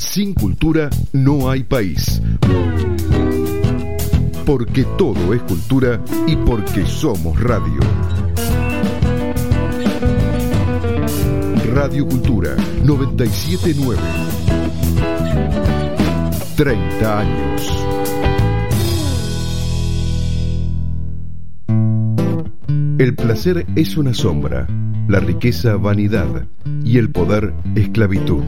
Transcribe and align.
Sin 0.00 0.32
cultura 0.32 0.88
no 1.12 1.50
hay 1.50 1.62
país. 1.62 2.22
Porque 4.46 4.84
todo 4.96 5.34
es 5.34 5.42
cultura 5.42 6.02
y 6.26 6.36
porque 6.36 6.86
somos 6.86 7.38
radio. 7.38 7.78
Radio 11.74 12.08
Cultura 12.08 12.56
979. 12.82 14.00
30 16.56 17.20
años. 17.20 17.72
El 22.98 23.14
placer 23.14 23.66
es 23.76 23.98
una 23.98 24.14
sombra, 24.14 24.66
la 25.08 25.20
riqueza 25.20 25.76
vanidad 25.76 26.46
y 26.82 26.96
el 26.96 27.10
poder 27.10 27.52
esclavitud. 27.76 28.42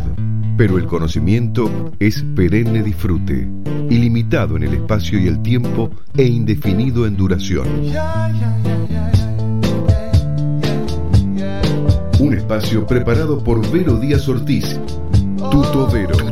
Pero 0.56 0.78
el 0.78 0.86
conocimiento 0.86 1.92
es 1.98 2.22
perenne 2.36 2.82
disfrute, 2.82 3.48
ilimitado 3.88 4.56
en 4.56 4.64
el 4.64 4.74
espacio 4.74 5.18
y 5.18 5.26
el 5.26 5.40
tiempo 5.42 5.90
e 6.16 6.24
indefinido 6.24 7.06
en 7.06 7.16
duración. 7.16 7.66
Un 12.20 12.34
espacio 12.34 12.86
preparado 12.86 13.42
por 13.42 13.68
Vero 13.72 13.96
Díaz 13.96 14.28
Ortiz, 14.28 14.78
Tuto 15.50 15.88
Vero. 15.90 16.31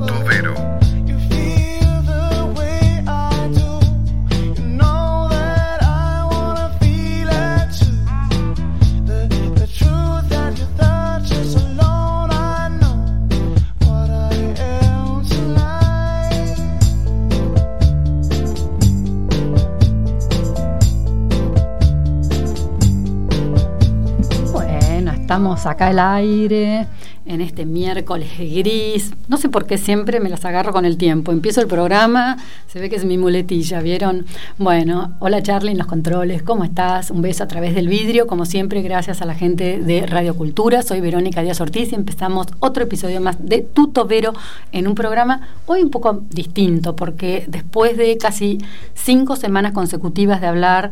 Estamos 25.31 25.65
acá 25.67 25.87
al 25.87 26.01
aire 26.01 26.89
en 27.25 27.41
este 27.41 27.65
miércoles 27.65 28.37
gris. 28.37 29.13
No 29.29 29.37
sé 29.37 29.49
por 29.49 29.65
qué 29.65 29.79
siempre 29.79 30.19
me 30.19 30.29
las 30.29 30.45
agarro 30.45 30.73
con 30.73 30.85
el 30.85 30.97
tiempo. 30.97 31.31
Empiezo 31.31 31.61
el 31.61 31.69
programa, 31.69 32.37
se 32.67 32.81
ve 32.81 32.91
que 32.91 32.97
es 32.97 33.05
mi 33.05 33.17
muletilla, 33.17 33.81
¿vieron? 33.81 34.27
Bueno, 34.59 35.15
hola 35.21 35.41
Charlie 35.41 35.71
en 35.71 35.79
los 35.79 35.87
controles, 35.87 36.43
¿cómo 36.43 36.65
estás? 36.65 37.13
Un 37.13 37.23
beso 37.23 37.45
a 37.45 37.47
través 37.47 37.77
del 37.77 37.87
vidrio, 37.87 38.27
como 38.27 38.45
siempre, 38.45 38.83
gracias 38.83 39.23
a 39.23 39.25
la 39.25 39.37
gente 39.37 39.79
de 39.79 40.05
Radio 40.05 40.35
Cultura. 40.35 40.83
Soy 40.83 41.01
Verónica 41.01 41.43
Díaz 41.43 41.61
Ortiz 41.61 41.93
y 41.93 41.95
empezamos 41.95 42.49
otro 42.59 42.83
episodio 42.83 43.21
más 43.21 43.37
de 43.39 43.61
Tuto 43.61 44.07
Vero 44.07 44.33
en 44.73 44.89
un 44.89 44.97
programa 44.97 45.47
hoy 45.67 45.81
un 45.81 45.91
poco 45.91 46.25
distinto, 46.31 46.97
porque 46.97 47.45
después 47.47 47.97
de 47.97 48.19
casi 48.19 48.59
cinco 48.95 49.37
semanas 49.37 49.71
consecutivas 49.71 50.41
de 50.41 50.49
hablar 50.49 50.91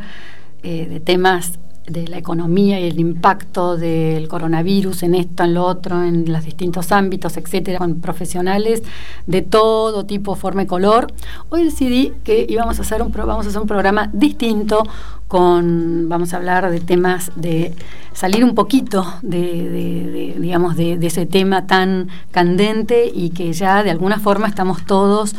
eh, 0.62 0.86
de 0.88 1.00
temas 1.00 1.58
de 1.90 2.08
la 2.08 2.18
economía 2.18 2.80
y 2.80 2.84
el 2.84 3.00
impacto 3.00 3.76
del 3.76 4.28
coronavirus 4.28 5.02
en 5.02 5.14
esto, 5.14 5.44
en 5.44 5.54
lo 5.54 5.64
otro, 5.64 6.02
en 6.02 6.30
los 6.30 6.44
distintos 6.44 6.92
ámbitos, 6.92 7.36
etcétera, 7.36 7.78
con 7.78 8.00
profesionales 8.00 8.82
de 9.26 9.42
todo 9.42 10.06
tipo, 10.06 10.34
forma 10.34 10.62
y 10.62 10.66
color. 10.66 11.12
Hoy 11.48 11.64
decidí 11.64 12.12
que 12.24 12.46
íbamos 12.48 12.78
a 12.78 12.82
hacer 12.82 13.02
un 13.02 13.12
vamos 13.12 13.46
a 13.46 13.48
hacer 13.48 13.60
un 13.60 13.68
programa 13.68 14.10
distinto 14.12 14.84
con 15.26 16.08
vamos 16.08 16.32
a 16.32 16.38
hablar 16.38 16.70
de 16.70 16.80
temas 16.80 17.32
de 17.36 17.74
salir 18.12 18.44
un 18.44 18.54
poquito 18.54 19.04
de, 19.22 20.34
digamos 20.38 20.76
de 20.76 20.98
ese 21.02 21.26
tema 21.26 21.66
tan 21.66 22.08
candente 22.30 23.10
y 23.12 23.30
que 23.30 23.52
ya 23.52 23.82
de 23.82 23.90
alguna 23.90 24.18
forma 24.18 24.48
estamos 24.48 24.86
todos 24.86 25.34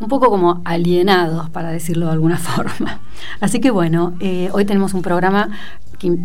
un 0.00 0.08
poco 0.08 0.28
como 0.28 0.60
alienados, 0.64 1.50
para 1.50 1.70
decirlo 1.70 2.06
de 2.06 2.12
alguna 2.12 2.36
forma. 2.38 3.00
Así 3.40 3.60
que 3.60 3.70
bueno, 3.70 4.14
eh, 4.20 4.50
hoy 4.52 4.64
tenemos 4.64 4.94
un 4.94 5.02
programa 5.02 5.50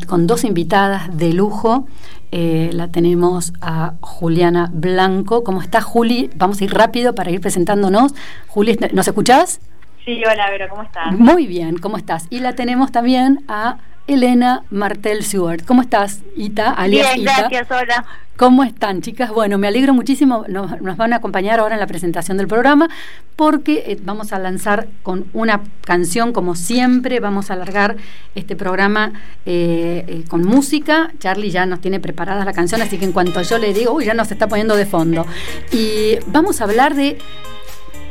con 0.08 0.28
dos 0.28 0.44
invitadas 0.44 1.18
de 1.18 1.34
lujo. 1.34 1.88
Eh, 2.32 2.70
la 2.74 2.90
tenemos 2.90 3.54
a 3.62 3.96
Juliana 4.02 4.70
Blanco. 4.74 5.44
¿Cómo 5.44 5.62
está 5.62 5.82
Juli? 5.82 6.30
Vamos 6.36 6.62
a 6.62 6.64
ir 6.66 6.74
rápido 6.74 7.16
para 7.16 7.32
ir 7.32 7.42
presentándonos. 7.42 8.14
Juli, 8.48 8.78
¿nos 8.94 9.08
escuchás? 9.08 9.60
Sí, 10.06 10.22
hola, 10.26 10.50
Vera, 10.50 10.70
¿cómo 10.70 10.84
estás? 10.84 11.12
Muy 11.12 11.48
bien, 11.48 11.78
¿cómo 11.78 11.98
estás? 11.98 12.28
Y 12.30 12.40
la 12.40 12.56
tenemos 12.56 12.92
también 12.92 13.44
a 13.48 13.78
Elena 14.08 14.64
Martel 14.72 15.24
Seward. 15.24 15.66
¿Cómo 15.66 15.82
estás, 15.82 16.22
Ita? 16.36 16.72
Alias 16.72 17.14
bien, 17.14 17.26
gracias, 17.26 17.70
hola. 17.70 18.06
¿Cómo 18.40 18.64
están, 18.64 19.02
chicas? 19.02 19.32
Bueno, 19.32 19.58
me 19.58 19.68
alegro 19.68 19.94
muchísimo. 19.94 20.46
Nos, 20.48 20.80
van 20.98 21.12
a 21.12 21.18
acompañar 21.18 21.60
ahora 21.60 21.76
en 21.76 21.82
la 21.82 21.88
presentación 21.88 22.38
del 22.38 22.48
programa 22.48 22.88
porque 23.36 23.84
eh, 23.86 24.00
vamos 24.02 24.32
a 24.32 24.40
lanzar 24.40 24.88
con 25.04 25.26
una 25.34 25.62
canción, 25.84 26.32
como 26.32 26.56
siempre. 26.56 27.20
Vamos 27.20 27.52
a 27.52 27.56
alargar 27.56 27.98
este 28.36 28.56
programa 28.56 29.12
eh, 29.46 30.06
eh, 30.08 30.24
con 30.30 30.44
música. 30.44 31.12
Charlie 31.20 31.52
ya 31.52 31.66
nos 31.66 31.82
tiene 31.82 32.00
preparadas 32.00 32.46
la 32.46 32.54
canción, 32.54 32.82
así 32.82 32.98
que 32.98 33.04
en 33.06 33.12
cuanto 33.12 33.42
yo 33.42 33.58
le 33.58 33.74
digo, 33.74 33.94
uy, 33.94 34.06
ya 34.06 34.14
nos 34.14 34.32
está 34.32 34.48
poniendo 34.48 34.78
de 34.78 34.86
fondo. 34.86 35.28
Y 35.74 36.18
vamos 36.28 36.62
a 36.62 36.64
hablar 36.64 36.96
de 36.96 37.18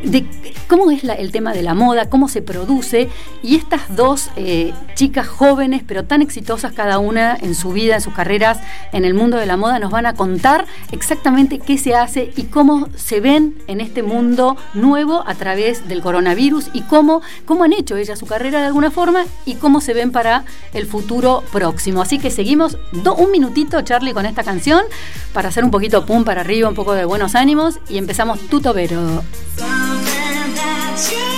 de 0.03 0.26
cómo 0.69 0.91
es 0.91 1.03
el 1.04 1.32
tema 1.32 1.53
de 1.53 1.62
la 1.62 1.75
moda, 1.75 2.09
cómo 2.09 2.28
se 2.28 2.42
produce, 2.42 3.09
y 3.42 3.56
estas 3.56 3.94
dos 3.97 4.31
eh, 4.36 4.72
chicas 4.94 5.26
jóvenes, 5.26 5.82
pero 5.86 6.04
tan 6.04 6.22
exitosas 6.22 6.72
cada 6.72 6.98
una 6.98 7.36
en 7.41 7.54
su 7.54 7.72
vida, 7.72 7.97
en 7.97 8.00
sus 8.00 8.12
carreras, 8.12 8.58
en 8.92 9.04
el 9.04 9.14
mundo 9.14 9.38
de 9.38 9.47
la 9.47 9.56
moda, 9.56 9.78
nos 9.78 9.91
van 9.91 10.06
a 10.06 10.14
contar 10.14 10.66
exactamente 10.92 11.58
qué 11.58 11.78
se 11.78 11.94
hace 11.94 12.31
y 12.37 12.44
cómo 12.44 12.88
se 12.97 13.20
ven 13.20 13.56
en 13.66 13.81
este 13.81 14.03
mundo 14.03 14.56
nuevo 14.75 15.25
a 15.26 15.34
través 15.34 15.88
del 15.88 16.03
coronavirus 16.03 16.70
y 16.72 16.82
cómo, 16.82 17.22
cómo 17.44 17.64
han 17.64 17.72
hecho 17.72 17.97
ellas 17.97 18.19
su 18.19 18.26
carrera 18.26 18.60
de 18.60 18.66
alguna 18.66 18.91
forma 18.91 19.25
y 19.47 19.54
cómo 19.54 19.81
se 19.81 19.94
ven 19.94 20.12
para 20.12 20.44
el 20.75 20.87
futuro 20.87 21.42
próximo. 21.53 22.03
Así 22.03 22.19
que 22.19 22.31
seguimos 22.31 22.76
un 22.92 23.31
minutito, 23.31 23.81
Charlie, 23.82 24.12
con 24.12 24.26
esta 24.26 24.44
canción 24.44 24.82
para 25.32 25.48
hacer 25.48 25.64
un 25.64 25.70
poquito 25.70 26.04
pum 26.04 26.25
para 26.25 26.42
arriba, 26.42 26.69
un 26.69 26.75
poco 26.75 26.94
de 26.94 27.04
buenos 27.04 27.34
ánimos 27.34 27.78
y 27.88 27.98
empezamos 27.98 28.38
Tutobero. 28.48 29.22
Yes. 30.98 31.38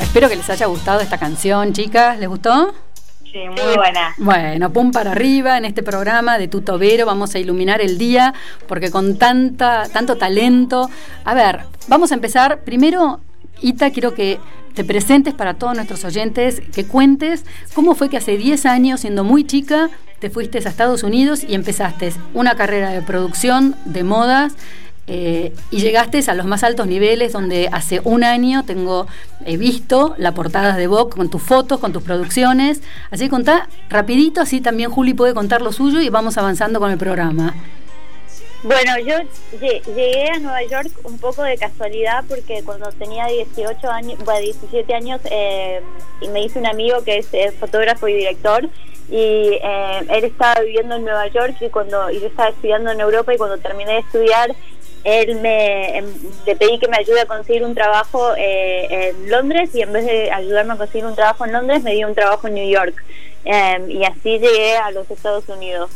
Espero 0.00 0.28
que 0.28 0.36
les 0.36 0.48
haya 0.50 0.66
gustado 0.66 1.00
esta 1.00 1.18
canción, 1.18 1.72
chicas. 1.72 2.18
¿Les 2.18 2.28
gustó? 2.28 2.74
Sí, 3.22 3.40
muy 3.48 3.76
buena. 3.76 4.14
Bueno, 4.18 4.72
pum 4.72 4.92
para 4.92 5.12
arriba 5.12 5.58
en 5.58 5.64
este 5.64 5.82
programa 5.82 6.38
de 6.38 6.48
Tuto 6.48 6.78
Vero. 6.78 7.04
Vamos 7.04 7.34
a 7.34 7.38
iluminar 7.38 7.80
el 7.80 7.98
día 7.98 8.32
porque 8.68 8.90
con 8.90 9.18
tanta, 9.18 9.88
tanto 9.92 10.16
talento. 10.16 10.88
A 11.24 11.34
ver, 11.34 11.62
vamos 11.88 12.12
a 12.12 12.14
empezar. 12.14 12.60
Primero, 12.60 13.20
Ita, 13.60 13.90
quiero 13.90 14.14
que 14.14 14.38
te 14.74 14.84
presentes 14.84 15.34
para 15.34 15.54
todos 15.54 15.74
nuestros 15.74 16.04
oyentes, 16.04 16.60
que 16.72 16.86
cuentes 16.86 17.44
cómo 17.74 17.94
fue 17.94 18.08
que 18.08 18.16
hace 18.16 18.36
10 18.36 18.66
años, 18.66 19.00
siendo 19.00 19.24
muy 19.24 19.44
chica, 19.44 19.90
te 20.20 20.30
fuiste 20.30 20.58
a 20.58 20.68
Estados 20.68 21.02
Unidos 21.02 21.44
y 21.46 21.54
empezaste 21.54 22.12
una 22.34 22.54
carrera 22.54 22.90
de 22.90 23.02
producción 23.02 23.76
de 23.84 24.04
modas 24.04 24.54
eh, 25.06 25.52
y 25.70 25.80
llegaste 25.80 26.22
a 26.26 26.34
los 26.34 26.46
más 26.46 26.64
altos 26.64 26.86
niveles 26.86 27.32
donde 27.32 27.68
hace 27.70 28.00
un 28.04 28.24
año 28.24 28.64
tengo 28.64 29.06
he 29.44 29.58
visto 29.58 30.14
la 30.16 30.32
portada 30.32 30.76
de 30.76 30.86
Vogue 30.86 31.14
con 31.14 31.28
tus 31.28 31.42
fotos, 31.42 31.78
con 31.78 31.92
tus 31.92 32.02
producciones. 32.02 32.80
Así 33.10 33.24
que 33.24 33.30
contá 33.30 33.68
rapidito, 33.90 34.40
así 34.40 34.60
también 34.60 34.90
Juli 34.90 35.12
puede 35.12 35.34
contar 35.34 35.60
lo 35.60 35.72
suyo 35.72 36.00
y 36.00 36.08
vamos 36.08 36.38
avanzando 36.38 36.80
con 36.80 36.90
el 36.90 36.98
programa. 36.98 37.54
Bueno, 38.62 38.98
yo 38.98 39.16
llegué 39.60 40.30
a 40.30 40.38
Nueva 40.38 40.62
York 40.62 40.90
un 41.04 41.18
poco 41.18 41.42
de 41.42 41.58
casualidad 41.58 42.24
porque 42.26 42.62
cuando 42.64 42.90
tenía 42.92 43.26
18 43.26 43.90
años, 43.90 44.18
bueno, 44.24 44.40
17 44.40 44.94
años, 44.94 45.20
eh, 45.30 45.82
y 46.22 46.28
me 46.28 46.42
hice 46.42 46.60
un 46.60 46.66
amigo 46.66 47.04
que 47.04 47.18
es 47.18 47.54
fotógrafo 47.60 48.08
y 48.08 48.14
director 48.14 48.70
y 49.10 49.58
eh, 49.62 50.06
él 50.08 50.24
estaba 50.24 50.62
viviendo 50.62 50.96
en 50.96 51.04
Nueva 51.04 51.26
York 51.28 51.56
y 51.60 51.68
cuando 51.68 52.10
y 52.10 52.20
yo 52.20 52.26
estaba 52.28 52.48
estudiando 52.48 52.90
en 52.90 53.00
Europa 53.00 53.34
y 53.34 53.36
cuando 53.36 53.58
terminé 53.58 53.92
de 53.92 53.98
estudiar 53.98 54.54
él 55.04 55.36
me 55.40 55.98
em, 55.98 56.06
le 56.46 56.56
pedí 56.56 56.78
que 56.78 56.88
me 56.88 56.96
ayude 56.96 57.20
a 57.20 57.26
conseguir 57.26 57.64
un 57.64 57.74
trabajo 57.74 58.34
eh, 58.36 59.10
en 59.10 59.30
Londres 59.30 59.70
y 59.74 59.82
en 59.82 59.92
vez 59.92 60.06
de 60.06 60.30
ayudarme 60.30 60.72
a 60.72 60.76
conseguir 60.76 61.06
un 61.06 61.14
trabajo 61.14 61.44
en 61.44 61.52
Londres 61.52 61.82
me 61.82 61.94
dio 61.94 62.08
un 62.08 62.14
trabajo 62.14 62.48
en 62.48 62.54
New 62.54 62.68
York 62.68 62.94
em, 63.44 63.90
y 63.90 64.04
así 64.04 64.38
llegué 64.38 64.76
a 64.76 64.90
los 64.90 65.10
Estados 65.10 65.48
Unidos. 65.48 65.90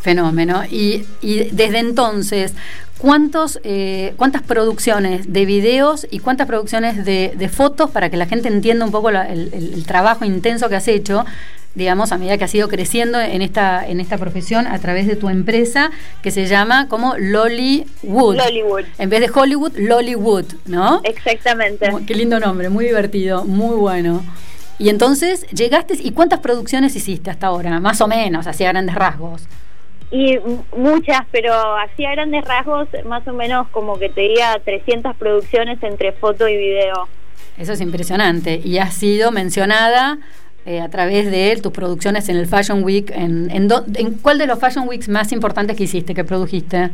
Fenómeno. 0.00 0.62
Y, 0.70 1.04
y 1.20 1.50
desde 1.50 1.78
entonces, 1.78 2.54
¿cuántos, 2.98 3.60
eh, 3.64 4.14
¿cuántas 4.16 4.42
producciones 4.42 5.32
de 5.32 5.44
videos 5.46 6.06
y 6.10 6.20
cuántas 6.20 6.46
producciones 6.46 7.04
de, 7.04 7.50
fotos 7.52 7.90
para 7.90 8.10
que 8.10 8.16
la 8.16 8.26
gente 8.26 8.48
entienda 8.48 8.84
un 8.84 8.92
poco 8.92 9.10
el, 9.10 9.84
trabajo 9.86 10.24
intenso 10.24 10.68
que 10.68 10.76
has 10.76 10.88
hecho? 10.88 11.24
Digamos, 11.76 12.10
a 12.10 12.18
medida 12.18 12.38
que 12.38 12.44
has 12.44 12.54
ido 12.54 12.68
creciendo 12.68 13.20
en 13.20 13.42
esta, 13.42 13.86
en 13.86 14.00
esta 14.00 14.16
profesión 14.16 14.66
a 14.66 14.78
través 14.78 15.06
de 15.06 15.14
tu 15.14 15.28
empresa 15.28 15.90
que 16.22 16.30
se 16.30 16.46
llama 16.46 16.88
como 16.88 17.14
Lollywood. 17.18 18.36
Lollywood. 18.36 18.84
En 18.98 19.10
vez 19.10 19.20
de 19.20 19.30
Hollywood, 19.32 19.76
Lollywood, 19.76 20.46
¿no? 20.64 21.02
Exactamente. 21.04 21.88
Qué 22.06 22.14
lindo 22.14 22.40
nombre, 22.40 22.70
muy 22.70 22.86
divertido, 22.86 23.44
muy 23.44 23.76
bueno. 23.76 24.24
Y 24.78 24.88
entonces 24.88 25.46
llegaste, 25.48 25.94
¿y 26.00 26.12
cuántas 26.12 26.40
producciones 26.40 26.96
hiciste 26.96 27.30
hasta 27.30 27.48
ahora? 27.48 27.78
Más 27.78 28.00
o 28.00 28.08
menos, 28.08 28.46
así 28.46 28.64
a 28.64 28.70
grandes 28.70 28.94
rasgos. 28.94 29.46
Y 30.10 30.38
muchas, 30.74 31.26
pero 31.30 31.52
así 31.76 32.06
a 32.06 32.12
grandes 32.12 32.42
rasgos, 32.46 32.88
más 33.04 33.28
o 33.28 33.34
menos 33.34 33.68
como 33.68 33.98
que 33.98 34.08
te 34.08 34.22
diría 34.22 34.58
300 34.64 35.14
producciones 35.16 35.82
entre 35.82 36.12
foto 36.12 36.48
y 36.48 36.56
video. 36.56 37.06
Eso 37.58 37.72
es 37.74 37.82
impresionante. 37.82 38.62
Y 38.64 38.78
has 38.78 38.94
sido 38.94 39.30
mencionada 39.30 40.18
eh, 40.66 40.80
a 40.80 40.88
través 40.88 41.30
de 41.30 41.58
tus 41.62 41.72
producciones 41.72 42.28
en 42.28 42.36
el 42.36 42.46
Fashion 42.46 42.82
Week. 42.82 43.10
En, 43.14 43.50
en, 43.50 43.68
¿En 43.94 44.14
cuál 44.14 44.38
de 44.38 44.46
los 44.46 44.58
Fashion 44.58 44.88
Weeks 44.88 45.08
más 45.08 45.32
importantes 45.32 45.76
que 45.76 45.84
hiciste, 45.84 46.12
que 46.12 46.24
produjiste? 46.24 46.90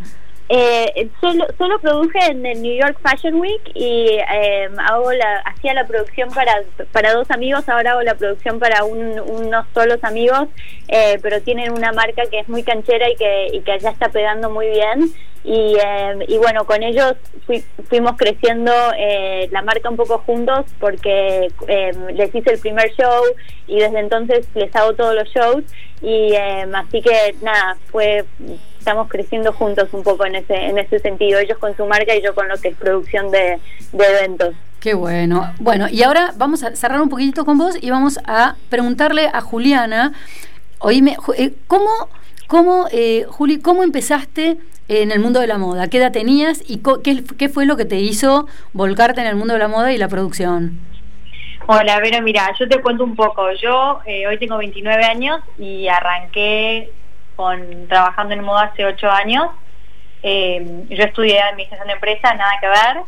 Eh, 0.48 1.08
solo, 1.20 1.46
solo 1.56 1.78
produje 1.78 2.18
en 2.26 2.44
el 2.44 2.60
New 2.60 2.74
York 2.74 2.98
Fashion 3.02 3.36
Week 3.36 3.62
y 3.74 4.18
eh, 4.32 4.68
hago 4.88 5.12
la, 5.12 5.38
hacía 5.46 5.72
la 5.72 5.86
producción 5.86 6.28
para, 6.30 6.62
para 6.90 7.14
dos 7.14 7.30
amigos, 7.30 7.68
ahora 7.68 7.92
hago 7.92 8.02
la 8.02 8.16
producción 8.16 8.58
para 8.58 8.84
unos 8.84 9.66
solos 9.72 9.98
amigos, 10.02 10.48
eh, 10.88 11.18
pero 11.22 11.40
tienen 11.40 11.72
una 11.72 11.92
marca 11.92 12.24
que 12.30 12.40
es 12.40 12.48
muy 12.48 12.62
canchera 12.64 13.08
y 13.10 13.16
que, 13.16 13.48
y 13.52 13.60
que 13.60 13.78
ya 13.78 13.90
está 13.90 14.08
pegando 14.10 14.50
muy 14.50 14.68
bien. 14.68 15.12
Y, 15.44 15.74
eh, 15.74 16.24
y 16.28 16.38
bueno, 16.38 16.64
con 16.66 16.84
ellos 16.84 17.14
fuimos 17.88 18.16
creciendo 18.16 18.72
eh, 18.96 19.48
la 19.50 19.62
marca 19.62 19.90
un 19.90 19.96
poco 19.96 20.18
juntos 20.18 20.66
porque 20.78 21.48
les 22.14 22.32
hice 22.32 22.52
el 22.52 22.60
primer 22.60 22.92
show 22.92 23.24
y 23.66 23.80
desde 23.80 23.98
entonces 23.98 24.46
les 24.54 24.74
hago 24.76 24.92
todos 24.92 25.16
los 25.16 25.28
shows 25.30 25.64
y 26.00 26.34
así 26.36 27.02
que 27.02 27.34
nada, 27.42 27.76
fue 27.90 28.24
estamos 28.82 29.08
creciendo 29.08 29.52
juntos 29.52 29.88
un 29.92 30.02
poco 30.02 30.26
en 30.26 30.34
ese, 30.34 30.54
en 30.54 30.76
ese 30.76 30.98
sentido, 30.98 31.38
ellos 31.38 31.56
con 31.58 31.76
su 31.76 31.86
marca 31.86 32.16
y 32.16 32.20
yo 32.20 32.34
con 32.34 32.48
lo 32.48 32.56
que 32.56 32.68
es 32.68 32.76
producción 32.76 33.30
de, 33.30 33.60
eventos. 33.92 34.56
Qué 34.80 34.94
bueno. 34.94 35.54
Bueno, 35.60 35.86
y 35.88 36.02
ahora 36.02 36.32
vamos 36.36 36.64
a 36.64 36.74
cerrar 36.74 37.00
un 37.00 37.08
poquitito 37.08 37.44
con 37.44 37.58
vos 37.58 37.76
y 37.80 37.90
vamos 37.90 38.18
a 38.26 38.56
preguntarle 38.70 39.30
a 39.32 39.40
Juliana, 39.40 40.14
oíme, 40.80 41.16
eh, 41.38 41.52
¿cómo, 41.68 41.90
cómo 42.48 42.88
eh, 42.90 43.24
Juli, 43.28 43.60
cómo 43.60 43.84
empezaste 43.84 44.56
en 44.88 45.12
el 45.12 45.20
mundo 45.20 45.38
de 45.38 45.46
la 45.46 45.58
moda? 45.58 45.86
¿Qué 45.86 45.98
edad 45.98 46.10
tenías 46.10 46.68
y 46.68 46.82
qué, 47.04 47.22
qué 47.38 47.48
fue 47.48 47.66
lo 47.66 47.76
que 47.76 47.84
te 47.84 48.00
hizo 48.00 48.48
volcarte 48.72 49.20
en 49.20 49.28
el 49.28 49.36
mundo 49.36 49.54
de 49.54 49.60
la 49.60 49.68
moda 49.68 49.92
y 49.92 49.98
la 49.98 50.08
producción? 50.08 50.80
Hola, 51.68 52.00
Vero, 52.00 52.20
mira, 52.22 52.52
yo 52.58 52.68
te 52.68 52.80
cuento 52.80 53.04
un 53.04 53.14
poco. 53.14 53.52
Yo 53.52 54.00
eh, 54.06 54.26
hoy 54.26 54.36
tengo 54.38 54.58
29 54.58 55.04
años 55.04 55.40
y 55.56 55.86
arranqué 55.86 56.90
con 57.36 57.88
trabajando 57.88 58.34
en 58.34 58.42
moda 58.42 58.62
hace 58.64 58.84
ocho 58.84 59.10
años. 59.10 59.48
Eh, 60.22 60.84
yo 60.88 61.04
estudié 61.04 61.40
administración 61.40 61.88
de 61.88 61.94
empresas, 61.94 62.36
nada 62.36 62.52
que 62.60 62.68
ver, 62.68 63.02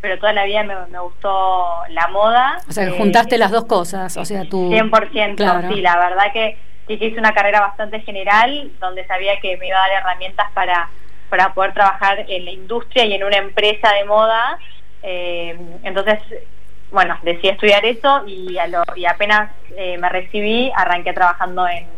pero 0.00 0.18
toda 0.18 0.32
la 0.32 0.44
vida 0.44 0.62
me, 0.64 0.98
gustó 1.00 1.82
la 1.90 2.08
moda. 2.08 2.58
O 2.68 2.72
sea, 2.72 2.84
que 2.84 2.92
juntaste 2.92 3.36
eh, 3.36 3.38
las 3.38 3.50
dos 3.50 3.64
cosas, 3.64 4.16
o 4.16 4.24
sea, 4.24 4.44
tú... 4.44 4.70
100%, 4.70 5.72
sí, 5.72 5.80
la 5.80 5.96
verdad 5.96 6.32
que, 6.32 6.58
que 6.86 6.94
hice 6.94 7.18
una 7.18 7.32
carrera 7.32 7.60
bastante 7.60 8.00
general, 8.00 8.70
donde 8.80 9.06
sabía 9.06 9.40
que 9.40 9.56
me 9.56 9.68
iba 9.68 9.78
a 9.78 9.88
dar 9.88 10.02
herramientas 10.02 10.50
para, 10.52 10.90
para 11.30 11.54
poder 11.54 11.72
trabajar 11.72 12.24
en 12.28 12.44
la 12.44 12.50
industria 12.50 13.06
y 13.06 13.14
en 13.14 13.24
una 13.24 13.38
empresa 13.38 13.92
de 13.94 14.04
moda. 14.04 14.58
Eh, 15.02 15.58
entonces, 15.84 16.18
bueno, 16.90 17.16
decidí 17.22 17.48
estudiar 17.48 17.84
eso 17.86 18.24
y, 18.26 18.58
a 18.58 18.66
lo, 18.66 18.82
y 18.94 19.06
apenas 19.06 19.52
me 19.76 20.08
recibí, 20.08 20.72
arranqué 20.74 21.12
trabajando 21.12 21.66
en 21.68 21.97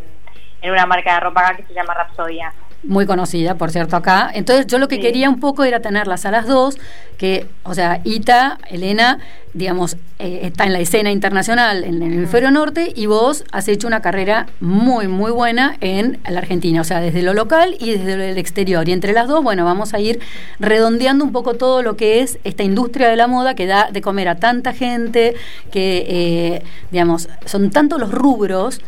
en 0.62 0.72
una 0.72 0.86
marca 0.86 1.14
de 1.14 1.20
ropa 1.20 1.40
acá 1.40 1.56
que 1.56 1.64
se 1.64 1.74
llama 1.74 1.94
Rapsodia. 1.94 2.52
Muy 2.82 3.04
conocida, 3.04 3.56
por 3.56 3.70
cierto, 3.70 3.94
acá. 3.94 4.30
Entonces 4.32 4.66
yo 4.66 4.78
lo 4.78 4.88
que 4.88 5.00
quería 5.00 5.28
un 5.28 5.38
poco 5.38 5.64
era 5.64 5.80
tenerlas 5.80 6.24
a 6.24 6.30
las 6.30 6.46
dos, 6.46 6.78
que, 7.18 7.46
o 7.62 7.74
sea, 7.74 8.00
Ita, 8.04 8.56
Elena, 8.70 9.18
digamos, 9.52 9.98
eh, 10.18 10.40
está 10.44 10.64
en 10.64 10.72
la 10.72 10.80
escena 10.80 11.10
internacional 11.10 11.84
en, 11.84 12.02
el 12.02 12.14
hemisferio 12.14 12.50
norte 12.50 12.90
y 12.96 13.04
vos 13.04 13.44
has 13.52 13.68
hecho 13.68 13.86
una 13.86 14.00
carrera 14.00 14.46
muy, 14.60 15.08
muy 15.08 15.30
buena 15.30 15.76
en 15.82 16.20
la 16.26 16.38
Argentina, 16.38 16.80
o 16.80 16.84
sea, 16.84 17.00
desde 17.00 17.20
lo 17.20 17.34
local 17.34 17.76
y 17.78 17.90
desde 17.90 18.30
el 18.30 18.38
exterior. 18.38 18.88
Y 18.88 18.92
entre 18.92 19.12
las 19.12 19.28
dos, 19.28 19.44
bueno, 19.44 19.66
vamos 19.66 19.92
a 19.92 20.00
ir 20.00 20.18
redondeando 20.58 21.22
un 21.22 21.32
poco 21.32 21.56
todo 21.56 21.82
lo 21.82 21.98
que 21.98 22.20
es 22.20 22.38
esta 22.44 22.62
industria 22.62 23.10
de 23.10 23.16
la 23.16 23.26
moda 23.26 23.54
que 23.54 23.66
da 23.66 23.90
de 23.92 24.00
comer 24.00 24.28
a 24.28 24.36
tanta 24.36 24.72
gente, 24.72 25.34
que, 25.70 26.06
eh, 26.08 26.62
digamos, 26.90 27.28
son 27.44 27.70
tantos 27.70 28.00
los 28.00 28.10
rubros 28.10 28.80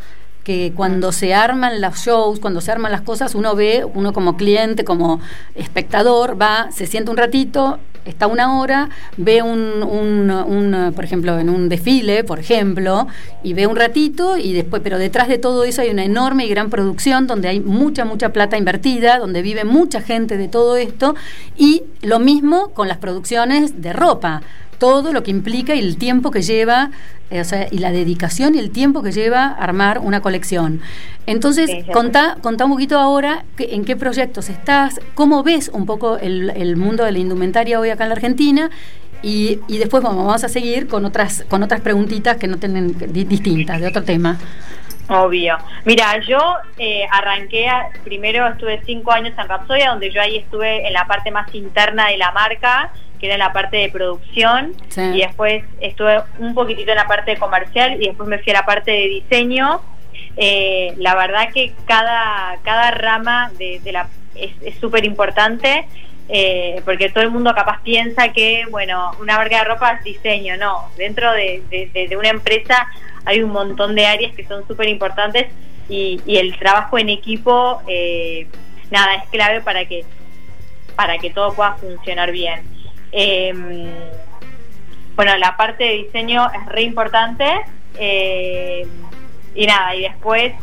que 0.44 0.72
cuando 0.74 1.12
se 1.12 1.34
arman 1.34 1.80
los 1.80 1.98
shows, 1.98 2.40
cuando 2.40 2.60
se 2.60 2.72
arman 2.72 2.92
las 2.92 3.02
cosas, 3.02 3.34
uno 3.34 3.54
ve, 3.54 3.84
uno 3.94 4.12
como 4.12 4.36
cliente, 4.36 4.84
como 4.84 5.20
espectador, 5.54 6.40
va, 6.40 6.70
se 6.72 6.86
siente 6.86 7.10
un 7.10 7.16
ratito, 7.16 7.78
está 8.04 8.26
una 8.26 8.58
hora, 8.58 8.88
ve 9.16 9.42
un, 9.42 9.82
un, 9.82 10.92
por 10.94 11.04
ejemplo, 11.04 11.38
en 11.38 11.48
un 11.48 11.68
desfile, 11.68 12.24
por 12.24 12.38
ejemplo, 12.38 13.06
y 13.42 13.52
ve 13.52 13.66
un 13.66 13.76
ratito 13.76 14.36
y 14.36 14.52
después, 14.52 14.82
pero 14.82 14.98
detrás 14.98 15.28
de 15.28 15.38
todo 15.38 15.64
eso 15.64 15.82
hay 15.82 15.90
una 15.90 16.04
enorme 16.04 16.46
y 16.46 16.48
gran 16.48 16.70
producción 16.70 17.26
donde 17.26 17.48
hay 17.48 17.60
mucha, 17.60 18.04
mucha 18.04 18.30
plata 18.32 18.56
invertida, 18.56 19.18
donde 19.18 19.42
vive 19.42 19.64
mucha 19.64 20.00
gente 20.00 20.36
de 20.36 20.48
todo 20.48 20.76
esto, 20.76 21.14
y 21.56 21.84
lo 22.00 22.18
mismo 22.18 22.70
con 22.70 22.88
las 22.88 22.98
producciones 22.98 23.80
de 23.80 23.92
ropa 23.92 24.42
todo 24.82 25.12
lo 25.12 25.22
que 25.22 25.30
implica 25.30 25.76
y 25.76 25.78
el 25.78 25.96
tiempo 25.96 26.32
que 26.32 26.42
lleva, 26.42 26.90
eh, 27.30 27.40
o 27.40 27.44
sea, 27.44 27.68
y 27.70 27.78
la 27.78 27.92
dedicación 27.92 28.56
y 28.56 28.58
el 28.58 28.72
tiempo 28.72 29.00
que 29.00 29.12
lleva 29.12 29.46
armar 29.46 30.00
una 30.00 30.20
colección. 30.20 30.80
Entonces, 31.24 31.70
contá, 31.92 32.36
contá 32.42 32.64
un 32.64 32.72
poquito 32.72 32.98
ahora 32.98 33.44
en 33.58 33.84
qué 33.84 33.94
proyectos 33.94 34.48
estás, 34.48 35.00
cómo 35.14 35.44
ves 35.44 35.70
un 35.72 35.86
poco 35.86 36.18
el, 36.18 36.76
mundo 36.76 37.04
de 37.04 37.12
la 37.12 37.20
indumentaria 37.20 37.78
hoy 37.78 37.90
acá 37.90 38.02
en 38.02 38.08
la 38.08 38.16
Argentina 38.16 38.70
y, 39.22 39.60
y, 39.68 39.78
después 39.78 40.02
vamos 40.02 40.42
a 40.42 40.48
seguir 40.48 40.88
con 40.88 41.04
otras 41.04 41.44
con 41.48 41.62
otras 41.62 41.80
preguntitas 41.80 42.36
que 42.38 42.48
no 42.48 42.56
tienen 42.56 42.96
distintas 43.12 43.80
de 43.80 43.86
otro 43.86 44.02
tema. 44.02 44.36
Obvio. 45.06 45.58
Mira, 45.84 46.18
yo 46.26 46.40
eh, 46.76 47.06
arranqué, 47.08 47.68
primero 48.02 48.48
estuve 48.48 48.82
cinco 48.84 49.12
años 49.12 49.32
en 49.38 49.46
Rapsodia, 49.46 49.90
donde 49.90 50.10
yo 50.10 50.20
ahí 50.20 50.38
estuve 50.38 50.88
en 50.88 50.92
la 50.92 51.06
parte 51.06 51.30
más 51.30 51.54
interna 51.54 52.08
de 52.08 52.16
la 52.16 52.32
marca 52.32 52.90
que 53.22 53.28
era 53.28 53.38
la 53.38 53.52
parte 53.52 53.76
de 53.76 53.88
producción, 53.88 54.74
y 54.96 55.20
después 55.20 55.64
estuve 55.80 56.22
un 56.40 56.54
poquitito 56.54 56.90
en 56.90 56.96
la 56.96 57.06
parte 57.06 57.36
comercial 57.36 58.02
y 58.02 58.08
después 58.08 58.28
me 58.28 58.40
fui 58.40 58.50
a 58.50 58.56
la 58.56 58.66
parte 58.66 58.90
de 58.90 59.06
diseño. 59.06 59.80
Eh, 60.36 60.92
la 60.96 61.14
verdad 61.14 61.52
que 61.54 61.72
cada, 61.86 62.58
cada 62.64 62.90
rama 62.90 63.52
de, 63.58 63.80
la 63.92 64.08
es 64.34 64.74
súper 64.80 65.04
importante. 65.04 65.86
Eh, 66.28 66.80
porque 66.84 67.10
todo 67.10 67.24
el 67.24 67.30
mundo 67.30 67.52
capaz 67.54 67.82
piensa 67.82 68.32
que, 68.32 68.64
bueno, 68.70 69.10
una 69.20 69.36
marca 69.36 69.58
de 69.58 69.64
ropa 69.64 69.92
es 69.92 70.04
diseño, 70.04 70.56
no, 70.56 70.88
dentro 70.96 71.32
de, 71.32 71.62
una 72.16 72.30
empresa 72.30 72.86
hay 73.24 73.42
un 73.42 73.50
montón 73.50 73.94
de 73.94 74.06
áreas 74.06 74.34
que 74.34 74.46
son 74.46 74.66
súper 74.66 74.88
importantes 74.88 75.48
y, 75.88 76.20
el 76.26 76.56
trabajo 76.58 76.96
en 76.96 77.08
equipo, 77.10 77.82
eh, 77.86 78.46
nada, 78.90 79.16
es 79.16 79.28
clave 79.30 79.60
para 79.60 79.84
que, 79.84 80.04
para 80.96 81.18
que 81.18 81.30
todo 81.30 81.52
pueda 81.54 81.74
funcionar 81.74 82.32
bien. 82.32 82.62
Eh, 83.12 83.52
bueno, 85.14 85.36
la 85.36 85.56
parte 85.56 85.84
de 85.84 85.92
diseño 86.04 86.50
es 86.52 86.66
re 86.66 86.82
importante. 86.82 87.46
Eh, 87.98 88.86
y 89.54 89.66
nada, 89.66 89.94
y 89.94 90.02
después 90.02 90.54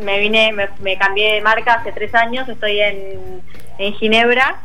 me 0.00 0.20
vine, 0.20 0.54
me, 0.80 0.98
cambié 0.98 1.34
de 1.34 1.40
marca 1.40 1.74
hace 1.74 1.92
tres 1.92 2.14
años, 2.14 2.48
estoy 2.48 2.80
en, 2.80 3.42
en 3.78 3.94
Ginebra. 3.94 4.60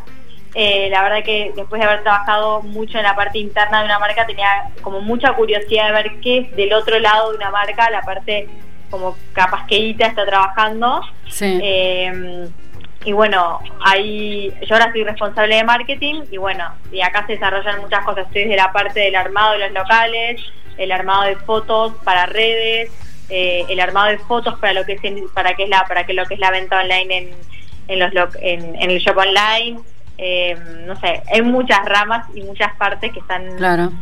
Eh, 0.53 0.89
la 0.91 1.01
verdad 1.01 1.24
que 1.24 1.53
después 1.55 1.79
de 1.79 1.88
haber 1.88 2.03
trabajado 2.03 2.62
mucho 2.62 2.98
en 2.98 3.03
la 3.03 3.15
parte 3.15 3.39
interna 3.39 3.79
de 3.79 3.86
una 3.86 4.00
marca, 4.00 4.25
tenía 4.25 4.70
como 4.81 5.00
mucha 5.00 5.34
curiosidad 5.34 5.88
de 5.88 5.93
ver 5.93 6.20
qué 6.22 6.38
es 6.39 6.55
del 6.55 6.74
otro 6.74 7.00
lado 7.00 7.31
de 7.31 7.38
una 7.38 7.51
marca, 7.51 7.89
la 7.89 8.01
parte 8.01 8.50
como 8.89 9.15
capaz 9.31 9.65
que 9.67 9.77
Ita 9.77 10.08
está 10.08 10.25
trabajando. 10.25 11.01
Sí. 11.29 11.60
Eh, 11.63 12.50
y 13.03 13.13
bueno, 13.13 13.60
ahí 13.84 14.53
yo 14.67 14.75
ahora 14.75 14.91
soy 14.91 15.03
responsable 15.03 15.55
de 15.55 15.63
marketing 15.63 16.24
y 16.29 16.38
bueno, 16.38 16.72
y 16.91 17.01
acá 17.01 17.25
se 17.25 17.34
desarrollan 17.34 17.81
muchas 17.81 18.05
cosas. 18.05 18.27
Estoy 18.27 18.43
desde 18.43 18.58
la 18.58 18.72
parte 18.72 19.00
del 19.00 19.15
armado 19.15 19.53
de 19.53 19.60
los 19.60 19.72
locales, 19.72 20.41
el 20.77 20.91
armado 20.91 21.24
de 21.24 21.36
fotos 21.38 21.93
para 22.03 22.27
redes, 22.27 22.91
eh, 23.29 23.65
el 23.70 23.79
armado 23.79 24.10
de 24.10 24.20
fotos 24.20 24.60
para 24.60 24.74
lo 24.74 24.86
que 24.86 24.93
es 24.93 25.01
para 25.34 25.55
que 25.55 25.63
es 25.63 25.70
la 25.70 25.86
para 25.88 26.05
que 26.05 26.13
lo 26.13 26.25
que 26.25 26.36
es 26.36 26.39
la 26.39 26.51
venta 26.51 26.79
online 26.79 27.17
en, 27.17 27.29
en 27.88 28.00
los 28.00 28.36
en, 28.41 28.75
en 28.75 28.91
el 28.91 29.00
shop 29.00 29.17
online 29.17 29.79
eh, 30.23 30.55
no 30.85 30.95
sé, 30.99 31.23
hay 31.33 31.41
muchas 31.41 31.83
ramas 31.83 32.27
y 32.35 32.43
muchas 32.43 32.75
partes 32.75 33.11
que 33.11 33.19
están 33.19 33.41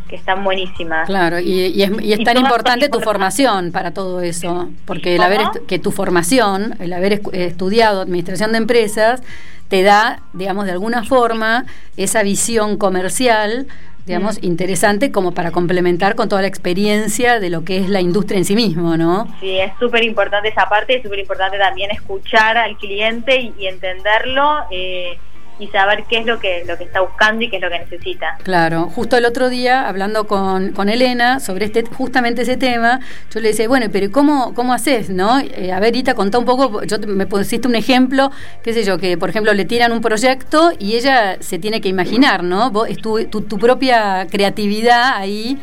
que 0.10 0.18
están 0.18 0.44
buenísimas. 0.44 1.08
Claro, 1.08 1.40
y, 1.40 1.82
es, 1.82 2.24
tan 2.26 2.36
importante 2.36 2.90
tu 2.90 3.00
formación 3.00 3.72
para 3.72 3.92
todo 3.94 4.20
eso, 4.20 4.68
porque 4.84 5.16
el 5.16 5.22
haber 5.22 5.40
que 5.66 5.80
tu 5.80 5.92
formación, 5.92 6.76
el 6.82 6.92
haber 6.92 7.22
estudiado 7.32 8.02
administración 8.02 8.52
de 8.52 8.58
empresas, 8.58 9.24
te 9.70 9.82
da, 9.82 10.20
digamos, 10.34 10.66
de 10.66 10.74
alguna 10.74 11.06
forma 11.06 11.64
esa 11.96 12.22
visión 12.22 12.76
comercial 12.76 13.68
digamos, 14.06 14.42
mm. 14.42 14.46
interesante 14.46 15.12
como 15.12 15.34
para 15.34 15.52
complementar 15.52 16.16
con 16.16 16.30
toda 16.30 16.42
la 16.42 16.48
experiencia 16.48 17.40
de 17.40 17.52
lo 17.52 17.64
que 17.64 17.78
es 17.78 17.90
la 17.90 18.02
industria 18.02 18.40
en 18.40 18.46
sí 18.46 18.56
mismo, 18.56 18.98
¿no? 18.98 19.28
Sí, 19.40 19.60
es 19.60 19.72
súper 19.80 20.04
importante 20.04 20.50
esa 20.50 20.68
parte, 20.68 20.98
es 20.98 21.04
súper 21.04 21.20
importante 21.20 21.60
también 21.60 21.92
escuchar 21.92 22.58
al 22.58 22.76
cliente 22.78 23.40
y, 23.40 23.68
entenderlo. 23.68 24.62
Eh, 24.72 25.20
y 25.60 25.68
saber 25.68 26.06
qué 26.10 26.20
es 26.20 26.26
lo 26.26 26.40
que, 26.40 26.64
lo 26.66 26.78
que 26.78 26.86
está 26.86 27.02
buscando 27.02 27.44
y 27.44 27.50
qué 27.50 27.58
es 27.58 27.62
lo 27.62 27.70
que 27.70 27.80
necesita. 27.80 28.38
Claro, 28.44 28.86
justo 28.88 29.18
el 29.18 29.26
otro 29.26 29.50
día, 29.50 29.88
hablando 29.88 30.26
con, 30.26 30.72
con 30.72 30.90
Elena 30.90 31.40
sobre 31.40 31.66
este 31.66 31.84
justamente 31.84 32.44
ese 32.44 32.58
tema, 32.58 33.02
yo 33.32 33.40
le 33.40 33.50
decía, 33.50 33.68
bueno, 33.68 33.88
pero 33.92 34.12
¿cómo, 34.12 34.54
cómo 34.54 34.74
haces? 34.74 35.10
¿no? 35.10 35.40
Eh, 35.40 35.72
a 35.72 35.80
ver, 35.80 35.96
Ita, 35.96 36.14
contá 36.14 36.40
un 36.40 36.46
poco, 36.46 36.84
yo 36.84 36.98
me 37.08 37.26
pusiste 37.26 37.68
un 37.68 37.76
ejemplo, 37.76 38.32
qué 38.64 38.74
sé 38.74 38.84
yo, 38.84 38.98
que 38.98 39.18
por 39.18 39.30
ejemplo 39.30 39.54
le 39.54 39.66
tiran 39.66 39.92
un 39.92 40.02
proyecto 40.02 40.72
y 40.80 40.96
ella 40.96 41.38
se 41.42 41.60
tiene 41.60 41.82
que 41.82 41.90
imaginar, 41.90 42.44
¿no? 42.44 42.72
Vos, 42.72 42.90
es 42.90 42.98
tu, 42.98 43.26
tu, 43.26 43.60
propia 43.60 44.26
creatividad 44.30 45.16
ahí 45.16 45.60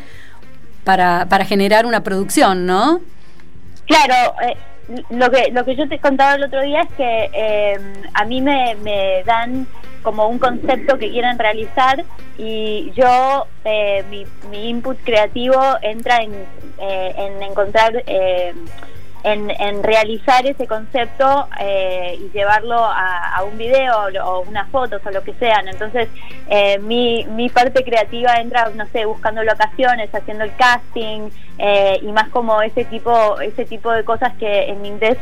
para, 0.83 1.25
para 1.27 1.45
generar 1.45 1.85
una 1.85 2.03
producción, 2.03 2.65
¿no? 2.65 3.01
Claro, 3.87 4.35
eh, 4.43 4.55
lo 5.09 5.29
que 5.29 5.51
lo 5.51 5.65
que 5.65 5.75
yo 5.75 5.87
te 5.87 5.99
contaba 5.99 6.35
el 6.35 6.43
otro 6.43 6.61
día 6.61 6.81
es 6.81 6.93
que 6.93 7.29
eh, 7.33 7.79
a 8.13 8.25
mí 8.25 8.41
me, 8.41 8.75
me 8.83 9.23
dan 9.25 9.67
como 10.01 10.27
un 10.27 10.39
concepto 10.39 10.97
que 10.97 11.09
quieran 11.11 11.37
realizar 11.37 12.05
y 12.37 12.91
yo, 12.95 13.47
eh, 13.65 14.03
mi, 14.09 14.25
mi, 14.49 14.69
input 14.69 14.97
creativo 15.03 15.59
entra 15.81 16.17
en, 16.17 16.31
eh, 16.79 17.13
en 17.17 17.43
encontrar, 17.43 18.03
eh, 18.05 18.53
en, 19.23 19.49
en, 19.49 19.83
realizar 19.83 20.45
ese 20.45 20.67
concepto 20.67 21.47
y 21.59 22.29
llevarlo 22.29 22.77
a, 22.77 23.43
un 23.49 23.57
video 23.57 23.95
o, 24.23 24.41
unas 24.41 24.69
fotos 24.69 25.01
o 25.05 25.11
lo 25.11 25.23
que 25.23 25.33
sean. 25.33 25.67
Entonces, 25.67 26.09
mi, 26.81 27.25
mi 27.31 27.49
parte 27.49 27.83
creativa 27.83 28.35
entra, 28.35 28.69
no 28.75 28.85
sé, 28.87 29.05
buscando 29.05 29.43
locaciones, 29.43 30.13
haciendo 30.13 30.43
el 30.43 30.55
casting 30.55 31.29
y 32.01 32.11
más 32.11 32.29
como 32.29 32.61
ese 32.61 32.85
tipo, 32.85 33.39
ese 33.39 33.65
tipo 33.65 33.91
de 33.91 34.03
cosas 34.03 34.33
que 34.37 34.69
en 34.69 34.85
inglés 34.85 35.17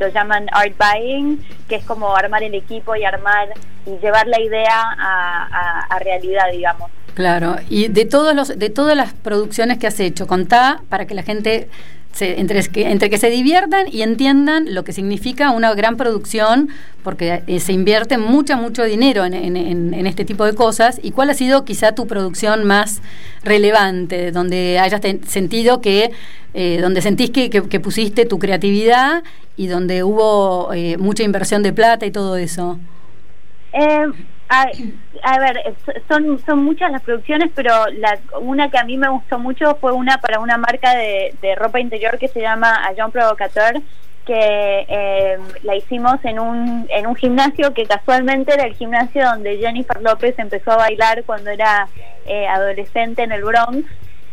lo 0.00 0.08
llaman 0.08 0.46
art 0.52 0.74
buying, 0.78 1.44
que 1.68 1.76
es 1.76 1.84
como 1.84 2.16
armar 2.16 2.42
el 2.42 2.54
equipo 2.54 2.94
y 2.96 3.04
armar 3.04 3.48
y 3.86 3.98
llevar 3.98 4.26
la 4.26 4.40
idea 4.40 4.82
a, 4.98 5.98
realidad, 6.00 6.44
digamos. 6.52 6.90
Claro, 7.14 7.56
y 7.68 7.88
de 7.88 8.04
todos 8.04 8.34
los, 8.34 8.56
de 8.56 8.70
todas 8.70 8.96
las 8.96 9.12
producciones 9.12 9.78
que 9.78 9.88
has 9.88 9.98
hecho, 9.98 10.26
contá 10.28 10.82
para 10.88 11.06
que 11.06 11.14
la 11.14 11.22
gente 11.22 11.68
se, 12.12 12.40
entre, 12.40 12.62
que, 12.64 12.90
entre 12.90 13.10
que 13.10 13.18
se 13.18 13.30
diviertan 13.30 13.86
y 13.90 14.02
entiendan 14.02 14.74
lo 14.74 14.84
que 14.84 14.92
significa 14.92 15.50
una 15.50 15.74
gran 15.74 15.96
producción, 15.96 16.68
porque 17.02 17.42
eh, 17.46 17.60
se 17.60 17.72
invierte 17.72 18.18
mucho, 18.18 18.56
mucho 18.56 18.84
dinero 18.84 19.24
en, 19.24 19.34
en, 19.34 20.06
este 20.06 20.24
tipo 20.24 20.44
de 20.44 20.54
cosas. 20.54 20.98
¿Y 21.02 21.12
cuál 21.12 21.30
ha 21.30 21.34
sido 21.34 21.64
quizá 21.64 21.92
tu 21.92 22.06
producción 22.06 22.64
más 22.64 23.02
relevante, 23.44 24.32
donde 24.32 24.78
hayas 24.78 25.00
sentido 25.26 25.80
que, 25.80 26.10
eh, 26.54 26.78
donde 26.80 27.02
sentís 27.02 27.30
que, 27.30 27.50
que, 27.50 27.80
pusiste 27.80 28.24
tu 28.24 28.38
creatividad 28.38 29.22
y 29.56 29.68
donde 29.68 30.02
hubo 30.02 30.72
eh, 30.72 30.96
mucha 30.98 31.22
inversión 31.22 31.62
de 31.62 31.72
plata 31.72 32.04
y 32.04 32.10
todo 32.10 32.36
eso? 32.36 32.78
Eh, 34.50 34.94
a, 35.22 35.38
ver, 35.38 35.74
son, 36.08 36.38
son 36.44 36.64
muchas 36.64 36.90
las 36.90 37.02
producciones, 37.02 37.50
pero 37.54 37.72
la, 37.92 38.18
una 38.40 38.70
que 38.70 38.78
a 38.78 38.84
mí 38.84 38.96
me 38.96 39.08
gustó 39.08 39.38
mucho 39.38 39.76
fue 39.76 39.92
una 39.92 40.18
para 40.18 40.40
una 40.40 40.56
marca 40.56 40.94
de, 40.94 41.34
ropa 41.56 41.80
interior 41.80 42.18
que 42.18 42.28
se 42.28 42.40
llama 42.40 42.86
A 42.86 42.92
John 42.96 43.12
Provocateur, 43.12 43.80
que 44.24 44.86
eh, 44.88 45.38
la 45.62 45.76
hicimos 45.76 46.22
en 46.24 46.38
un, 46.38 46.86
en 46.90 47.06
un 47.06 47.16
gimnasio 47.16 47.72
que 47.72 47.86
casualmente 47.86 48.52
era 48.54 48.64
el 48.64 48.74
gimnasio 48.74 49.24
donde 49.24 49.56
Jennifer 49.56 50.00
López 50.02 50.38
empezó 50.38 50.72
a 50.72 50.76
bailar 50.76 51.24
cuando 51.24 51.50
era 51.50 51.88
eh, 52.26 52.46
adolescente 52.46 53.22
en 53.22 53.32
el 53.32 53.42
Bronx. 53.42 53.86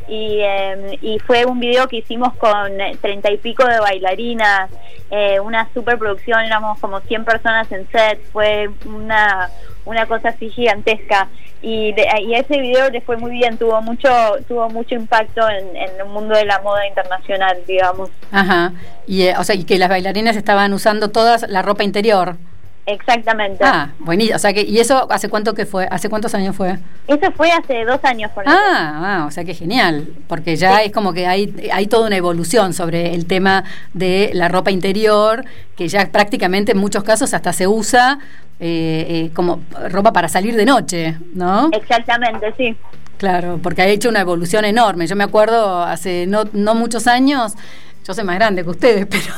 Y, 0.07 0.39
eh, 0.41 0.99
y 1.01 1.17
fue 1.19 1.45
un 1.45 1.59
video 1.59 1.87
que 1.87 1.97
hicimos 1.97 2.35
con 2.35 2.71
treinta 3.01 3.31
y 3.31 3.37
pico 3.37 3.65
de 3.65 3.79
bailarinas, 3.79 4.69
eh, 5.11 5.39
una 5.39 5.69
superproducción, 5.73 6.41
éramos 6.41 6.79
como 6.79 6.99
100 6.99 7.25
personas 7.25 7.71
en 7.71 7.87
set, 7.91 8.19
fue 8.31 8.69
una, 8.85 9.49
una 9.85 10.05
cosa 10.05 10.29
así 10.29 10.49
gigantesca 10.49 11.29
y, 11.61 11.95
y 12.21 12.33
ese 12.35 12.59
video 12.59 12.89
le 12.89 13.01
fue 13.01 13.17
muy 13.17 13.31
bien, 13.31 13.57
tuvo 13.57 13.81
mucho 13.81 14.09
tuvo 14.47 14.69
mucho 14.69 14.95
impacto 14.95 15.47
en, 15.49 15.75
en, 15.75 15.89
el 15.99 16.05
mundo 16.05 16.35
de 16.35 16.45
la 16.45 16.59
moda 16.61 16.87
internacional, 16.87 17.57
digamos. 17.67 18.09
Ajá, 18.31 18.73
y, 19.07 19.23
eh, 19.23 19.35
o 19.37 19.43
sea, 19.43 19.55
y 19.55 19.63
que 19.63 19.77
las 19.79 19.89
bailarinas 19.89 20.35
estaban 20.35 20.73
usando 20.73 21.09
todas 21.09 21.47
la 21.49 21.61
ropa 21.61 21.83
interior. 21.83 22.37
Exactamente. 22.85 23.63
Ah, 23.63 23.89
buenísimo. 23.99 24.35
O 24.35 24.39
sea 24.39 24.53
que, 24.53 24.61
¿y 24.61 24.79
eso 24.79 25.07
hace 25.11 25.27
cuánto 25.27 25.53
que 25.53 25.65
fue? 25.65 25.87
¿Hace 25.89 26.07
cuántos 26.07 26.35
años 26.35 26.55
fue? 26.55 26.77
Eso 27.07 27.31
fue 27.31 27.51
hace 27.51 27.83
dos 27.83 27.99
años, 28.03 28.31
por 28.31 28.43
ah, 28.47 29.21
ah, 29.21 29.25
o 29.27 29.31
sea 29.31 29.43
que 29.43 29.55
genial, 29.55 30.07
porque 30.27 30.55
ya 30.55 30.83
es 30.83 30.91
como 30.91 31.11
que 31.13 31.25
hay, 31.25 31.53
hay 31.73 31.87
toda 31.87 32.07
una 32.07 32.17
evolución 32.17 32.73
sobre 32.73 33.15
el 33.15 33.25
tema 33.25 33.63
de 33.93 34.29
la 34.33 34.49
ropa 34.49 34.69
interior, 34.69 35.45
que 35.75 35.87
ya 35.87 36.11
prácticamente 36.11 36.73
en 36.73 36.77
muchos 36.77 37.03
casos 37.03 37.33
hasta 37.33 37.53
se 37.53 37.67
usa 37.67 38.19
eh, 38.59 39.05
eh, 39.09 39.31
como 39.33 39.61
ropa 39.89 40.13
para 40.13 40.29
salir 40.29 40.55
de 40.55 40.65
noche, 40.65 41.17
¿no? 41.33 41.69
Exactamente, 41.71 42.53
sí. 42.55 42.75
Claro, 43.17 43.59
porque 43.63 43.81
ha 43.81 43.87
hecho 43.87 44.09
una 44.09 44.21
evolución 44.21 44.65
enorme. 44.65 45.07
Yo 45.07 45.15
me 45.15 45.23
acuerdo 45.23 45.83
hace 45.83 46.27
no, 46.27 46.43
no 46.53 46.75
muchos 46.75 47.07
años 47.07 47.55
yo 48.05 48.13
soy 48.13 48.23
más 48.23 48.35
grande 48.35 48.63
que 48.63 48.69
ustedes, 48.69 49.05
pero 49.09 49.33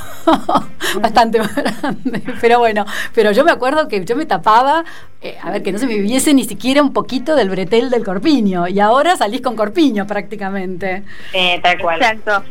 bastante 1.00 1.40
más 1.40 1.56
grande. 1.56 2.22
Pero 2.42 2.60
bueno, 2.60 2.86
pero 3.14 3.32
yo 3.32 3.46
me 3.46 3.52
acuerdo 3.52 3.88
que 3.88 4.04
yo 4.04 4.16
me 4.16 4.26
tapaba, 4.26 4.84
eh, 5.22 5.38
a 5.42 5.52
ver, 5.52 5.64
que 5.64 5.72
no 5.72 5.80
se 5.80 5.88
me 5.88 5.98
viese 6.00 6.34
ni 6.34 6.44
siquiera 6.44 6.82
un 6.82 6.92
poquito 6.92 7.36
del 7.36 7.50
bretel 7.50 7.90
del 7.90 8.04
corpiño. 8.04 8.68
Y 8.68 8.80
ahora 8.80 9.16
salís 9.16 9.42
con 9.42 9.56
corpiño 9.56 10.06
prácticamente. 10.06 11.04
Sí, 11.32 11.60
tal 11.64 11.80
cual. 11.80 12.02
Exacto. 12.02 12.44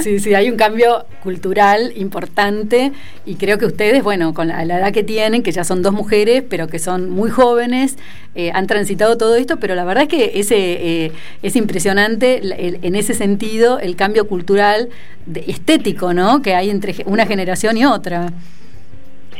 Sí, 0.00 0.20
sí, 0.20 0.34
hay 0.34 0.48
un 0.50 0.56
cambio 0.56 1.04
cultural 1.22 1.92
importante 1.96 2.92
y 3.26 3.34
creo 3.34 3.58
que 3.58 3.66
ustedes, 3.66 4.02
bueno, 4.02 4.32
con 4.32 4.48
la, 4.48 4.62
edad 4.62 4.92
que 4.92 5.04
tienen, 5.04 5.42
que 5.42 5.52
ya 5.52 5.64
son 5.64 5.82
dos 5.82 5.92
mujeres, 5.92 6.42
pero 6.48 6.66
que 6.66 6.78
son 6.78 7.10
muy 7.10 7.30
jóvenes, 7.30 7.98
eh, 8.34 8.50
han 8.54 8.66
transitado 8.66 9.18
todo 9.18 9.36
esto, 9.36 9.58
pero 9.58 9.74
la 9.74 9.84
verdad 9.84 10.04
es 10.04 10.08
que 10.08 10.40
ese, 10.40 10.56
eh, 10.56 11.12
es 11.42 11.56
impresionante 11.56 12.40
en 12.86 12.94
ese 12.94 13.12
sentido 13.12 13.78
el 13.80 13.96
cambio 13.96 14.26
cultural 14.26 14.88
estético, 15.46 16.14
¿no? 16.14 16.40
Que 16.40 16.54
hay 16.54 16.70
entre 16.70 16.94
una 17.04 17.26
generación 17.26 17.76
y 17.76 17.84
otra. 17.84 18.32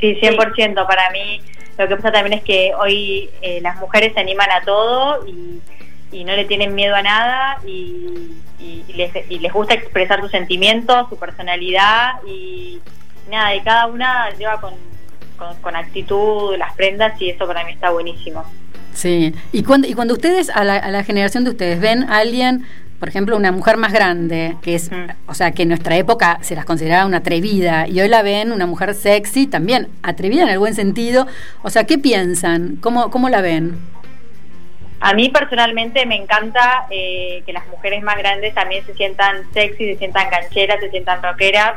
Sí, 0.01 0.19
100%. 0.21 0.87
Para 0.87 1.11
mí 1.11 1.41
lo 1.79 1.89
que 1.89 1.97
pasa 1.97 2.13
también 2.13 2.39
es 2.39 2.45
que 2.45 2.73
hoy 2.79 3.31
eh, 3.41 3.61
las 3.63 3.77
mujeres 3.81 4.13
se 4.13 4.21
animan 4.21 4.51
a 4.51 4.61
todo 4.63 5.27
y, 5.27 5.61
y 6.13 6.25
no 6.25 6.37
le 6.37 6.45
tienen 6.45 6.75
miedo 6.75 6.95
a 6.95 7.03
nada 7.03 7.59
y 7.67 8.37
y, 8.63 8.93
les, 8.95 9.11
y 9.29 9.39
les 9.39 9.53
gusta 9.53 9.75
expresar 9.75 10.21
sus 10.21 10.31
sentimientos, 10.31 11.09
su 11.09 11.17
personalidad 11.17 12.23
y 12.27 12.81
nada, 13.31 13.55
y 13.55 13.61
cada 13.61 13.87
una 13.87 14.31
lleva 14.39 14.61
con, 14.61 14.75
con, 15.61 15.77
actitud 15.77 16.57
las 16.57 16.75
prendas 16.75 17.21
y 17.21 17.31
eso 17.31 17.47
para 17.47 17.65
mí 17.65 17.73
está 17.73 17.91
buenísimo. 17.91 18.45
Sí, 18.95 19.35
y 19.53 19.63
cuando, 19.63 19.89
y 19.89 19.95
cuando 19.95 20.15
ustedes, 20.15 20.51
a 20.51 20.65
la, 20.65 20.77
a 20.77 20.91
la 20.91 21.03
generación 21.03 21.45
de 21.45 21.51
ustedes, 21.51 21.81
ven 21.81 22.05
a 22.05 22.19
alguien 22.19 22.67
por 22.99 23.09
ejemplo, 23.09 23.37
una 23.37 23.51
mujer 23.51 23.79
más 23.79 23.93
grande, 23.93 24.57
que 24.63 24.77
es, 24.77 24.89
o 25.27 25.35
sea, 25.35 25.51
que 25.51 25.63
en 25.63 25.71
nuestra 25.71 25.97
época 25.97 26.39
se 26.41 26.55
las 26.55 26.65
consideraba 26.65 27.05
una 27.05 27.17
atrevida, 27.17 27.89
y 27.89 28.01
hoy 28.01 28.07
la 28.07 28.23
ven 28.23 28.53
una 28.53 28.65
mujer 28.65 28.95
sexy, 28.95 29.49
también 29.49 29.89
atrevida 30.05 30.45
en 30.45 30.51
el 30.51 30.61
buen 30.61 30.77
sentido. 30.77 31.27
O 31.65 31.71
sea, 31.71 31.83
¿qué 31.83 31.99
piensan? 31.99 32.77
¿Cómo, 32.81 33.11
cómo 33.11 33.29
la 33.29 33.41
ven? 33.41 33.77
A 35.05 35.15
mí 35.15 35.31
personalmente 35.31 36.07
me 36.07 36.15
encanta 36.15 36.87
eh, 36.89 37.43
que 37.45 37.53
las 37.53 37.67
mujeres 37.67 38.05
más 38.05 38.17
grandes 38.17 38.55
también 38.55 38.87
se 38.87 38.95
sientan 38.95 39.53
sexy, 39.53 39.93
se 39.93 39.99
sientan 39.99 40.31
cancheras, 40.31 40.79
se 40.79 40.91
sientan 40.91 41.21
rockeras 41.21 41.75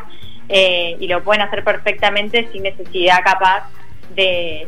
eh, 0.48 0.96
y 1.00 1.08
lo 1.08 1.24
pueden 1.24 1.42
hacer 1.42 1.64
perfectamente 1.64 2.48
sin 2.52 2.62
necesidad 2.62 3.24
capaz 3.24 3.68
de, 4.14 4.68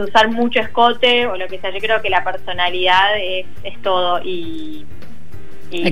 usar 0.00 0.28
mucho 0.28 0.60
escote 0.60 1.26
o 1.26 1.36
lo 1.36 1.48
que 1.48 1.58
sea. 1.58 1.70
Yo 1.70 1.80
creo 1.80 2.00
que 2.00 2.08
la 2.08 2.22
personalidad 2.22 3.18
es, 3.18 3.82
todo 3.82 4.20
y, 4.22 4.86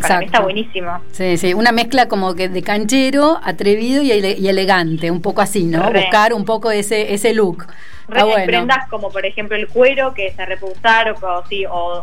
para 0.00 0.18
mí 0.18 0.26
está 0.26 0.40
buenísimo. 0.40 1.00
Sí, 1.12 1.36
sí, 1.36 1.54
una 1.54 1.72
mezcla 1.72 2.08
como 2.08 2.34
que 2.34 2.48
de 2.48 2.62
canchero, 2.62 3.38
atrevido 3.42 4.02
y, 4.02 4.10
elegante, 4.10 5.10
un 5.10 5.22
poco 5.22 5.40
así, 5.40 5.64
¿no? 5.64 5.90
Buscar 5.92 6.32
un 6.32 6.44
poco 6.44 6.70
ese, 6.70 7.14
ese 7.14 7.34
look. 7.34 7.66
Ah, 8.08 8.24
prendas 8.44 8.88
como 8.88 9.10
por 9.10 9.26
ejemplo 9.26 9.56
el 9.56 9.66
cuero 9.66 10.14
que 10.14 10.30
se 10.30 10.46
repulsar 10.46 11.10
o, 11.10 11.42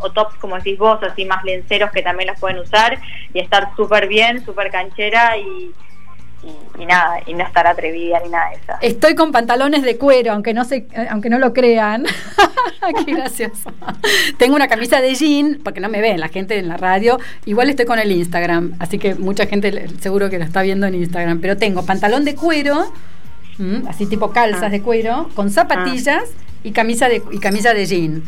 o, 0.01 0.11
tops 0.11 0.35
como 0.35 0.57
decís 0.57 0.77
vos, 0.77 1.01
así 1.01 1.23
más 1.23 1.43
lenceros 1.45 1.91
que 1.91 2.01
también 2.01 2.27
los 2.29 2.39
pueden 2.39 2.59
usar 2.59 2.99
y 3.33 3.39
estar 3.39 3.73
súper 3.77 4.07
bien, 4.07 4.43
súper 4.43 4.69
canchera 4.69 5.37
y, 5.37 5.71
y, 6.79 6.85
nada, 6.85 7.19
y 7.25 7.33
no 7.33 7.43
estar 7.43 7.65
atrevida 7.67 8.19
ni 8.23 8.29
nada 8.29 8.49
de 8.49 8.55
eso. 8.55 8.73
Estoy 8.81 9.15
con 9.15 9.31
pantalones 9.31 9.83
de 9.83 9.97
cuero, 9.97 10.33
aunque 10.33 10.53
no 10.53 10.65
se, 10.65 10.85
aunque 11.09 11.29
no 11.29 11.39
lo 11.39 11.53
crean. 11.53 12.05
Qué 13.05 13.13
gracioso. 13.13 13.71
Tengo 14.37 14.55
una 14.55 14.67
camisa 14.67 14.99
de 14.99 15.15
jean, 15.15 15.59
porque 15.63 15.79
no 15.79 15.89
me 15.89 16.01
ven 16.01 16.19
la 16.19 16.27
gente 16.27 16.57
en 16.57 16.67
la 16.67 16.77
radio. 16.77 17.19
Igual 17.45 17.69
estoy 17.69 17.85
con 17.85 17.99
el 17.99 18.11
Instagram, 18.11 18.73
así 18.79 18.97
que 18.99 19.15
mucha 19.15 19.45
gente 19.45 19.87
seguro 19.99 20.29
que 20.29 20.37
lo 20.37 20.43
está 20.43 20.61
viendo 20.61 20.85
en 20.87 20.95
Instagram. 20.95 21.39
Pero 21.39 21.57
tengo 21.57 21.85
pantalón 21.85 22.25
de 22.25 22.35
cuero, 22.35 22.91
así 23.87 24.05
tipo 24.05 24.31
calzas 24.31 24.63
ah. 24.63 24.69
de 24.69 24.81
cuero, 24.81 25.29
con 25.35 25.49
zapatillas 25.49 26.23
y 26.63 26.71
camisa 26.71 27.07
de 27.07 27.21
y 27.31 27.39
camisa 27.39 27.73
de 27.73 27.85
jean. 27.85 28.23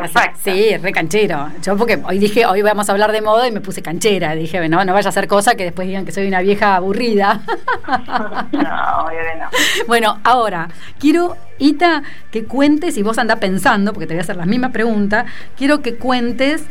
Perfecto. 0.00 0.38
Sí, 0.42 0.74
re 0.78 0.90
canchero. 0.90 1.50
Yo 1.62 1.76
porque 1.76 2.00
hoy 2.06 2.18
dije, 2.18 2.46
hoy 2.46 2.62
vamos 2.62 2.88
a 2.88 2.92
hablar 2.92 3.12
de 3.12 3.20
moda 3.20 3.46
y 3.46 3.52
me 3.52 3.60
puse 3.60 3.82
canchera. 3.82 4.34
Dije, 4.34 4.66
no, 4.70 4.82
no 4.86 4.94
vaya 4.94 5.08
a 5.08 5.10
hacer 5.10 5.28
cosa 5.28 5.54
que 5.54 5.64
después 5.64 5.86
digan 5.86 6.06
que 6.06 6.12
soy 6.12 6.26
una 6.26 6.40
vieja 6.40 6.76
aburrida. 6.76 7.42
no, 8.52 8.52
no. 8.62 9.50
Bueno, 9.86 10.18
ahora, 10.24 10.70
quiero, 10.98 11.36
Ita, 11.58 12.02
que 12.30 12.44
cuentes, 12.44 12.96
y 12.96 13.02
vos 13.02 13.18
andás 13.18 13.38
pensando, 13.38 13.92
porque 13.92 14.06
te 14.06 14.14
voy 14.14 14.20
a 14.20 14.22
hacer 14.22 14.36
la 14.36 14.46
misma 14.46 14.72
pregunta, 14.72 15.26
quiero 15.58 15.82
que 15.82 15.96
cuentes, 15.96 16.64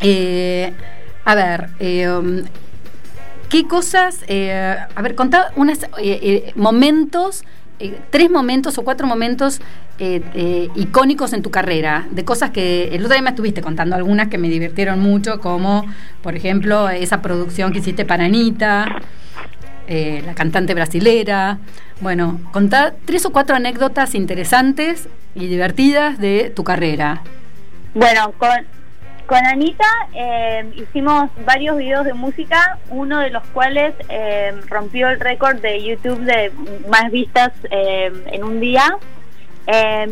eh, 0.00 0.74
a 1.24 1.34
ver, 1.34 1.70
eh, 1.80 2.44
¿qué 3.48 3.66
cosas, 3.66 4.20
eh, 4.28 4.76
a 4.94 5.02
ver, 5.02 5.14
contá 5.14 5.52
unos 5.56 5.78
momentos 6.54 7.44
eh, 7.78 8.00
tres 8.10 8.30
momentos 8.30 8.78
o 8.78 8.84
cuatro 8.84 9.06
momentos 9.06 9.60
eh, 9.98 10.22
eh, 10.34 10.68
icónicos 10.76 11.32
en 11.34 11.42
tu 11.42 11.50
carrera, 11.50 12.06
de 12.10 12.24
cosas 12.24 12.50
que 12.50 12.88
el 12.94 13.02
otro 13.02 13.14
día 13.14 13.22
me 13.22 13.30
estuviste 13.30 13.60
contando 13.60 13.96
algunas 13.96 14.28
que 14.28 14.38
me 14.38 14.48
divirtieron 14.48 14.98
mucho, 15.00 15.40
como 15.40 15.84
por 16.22 16.34
ejemplo 16.36 16.88
esa 16.88 17.20
producción 17.20 17.72
que 17.72 17.80
hiciste 17.80 18.04
para 18.04 18.24
Anita, 18.24 18.86
la 19.88 20.34
cantante 20.34 20.74
brasilera. 20.74 21.58
Bueno, 22.00 22.40
contá 22.52 22.94
tres 23.04 23.24
o 23.24 23.30
cuatro 23.30 23.54
anécdotas 23.54 24.14
interesantes 24.14 25.08
y 25.34 25.46
divertidas 25.46 26.18
de 26.18 26.52
tu 26.54 26.64
carrera. 26.64 27.22
Bueno, 27.94 28.32
con, 28.38 28.50
con 29.26 29.44
Anita 29.44 29.86
eh, 30.14 30.64
hicimos 30.76 31.30
varios 31.44 31.76
videos 31.76 32.04
de 32.04 32.14
música, 32.14 32.78
uno 32.90 33.18
de 33.18 33.30
los 33.30 33.42
cuales 33.48 33.94
eh, 34.08 34.54
rompió 34.68 35.08
el 35.08 35.20
récord 35.20 35.56
de 35.56 35.82
YouTube 35.82 36.20
de 36.20 36.52
más 36.88 37.10
vistas 37.10 37.52
eh, 37.70 38.12
en 38.26 38.44
un 38.44 38.60
día. 38.60 38.96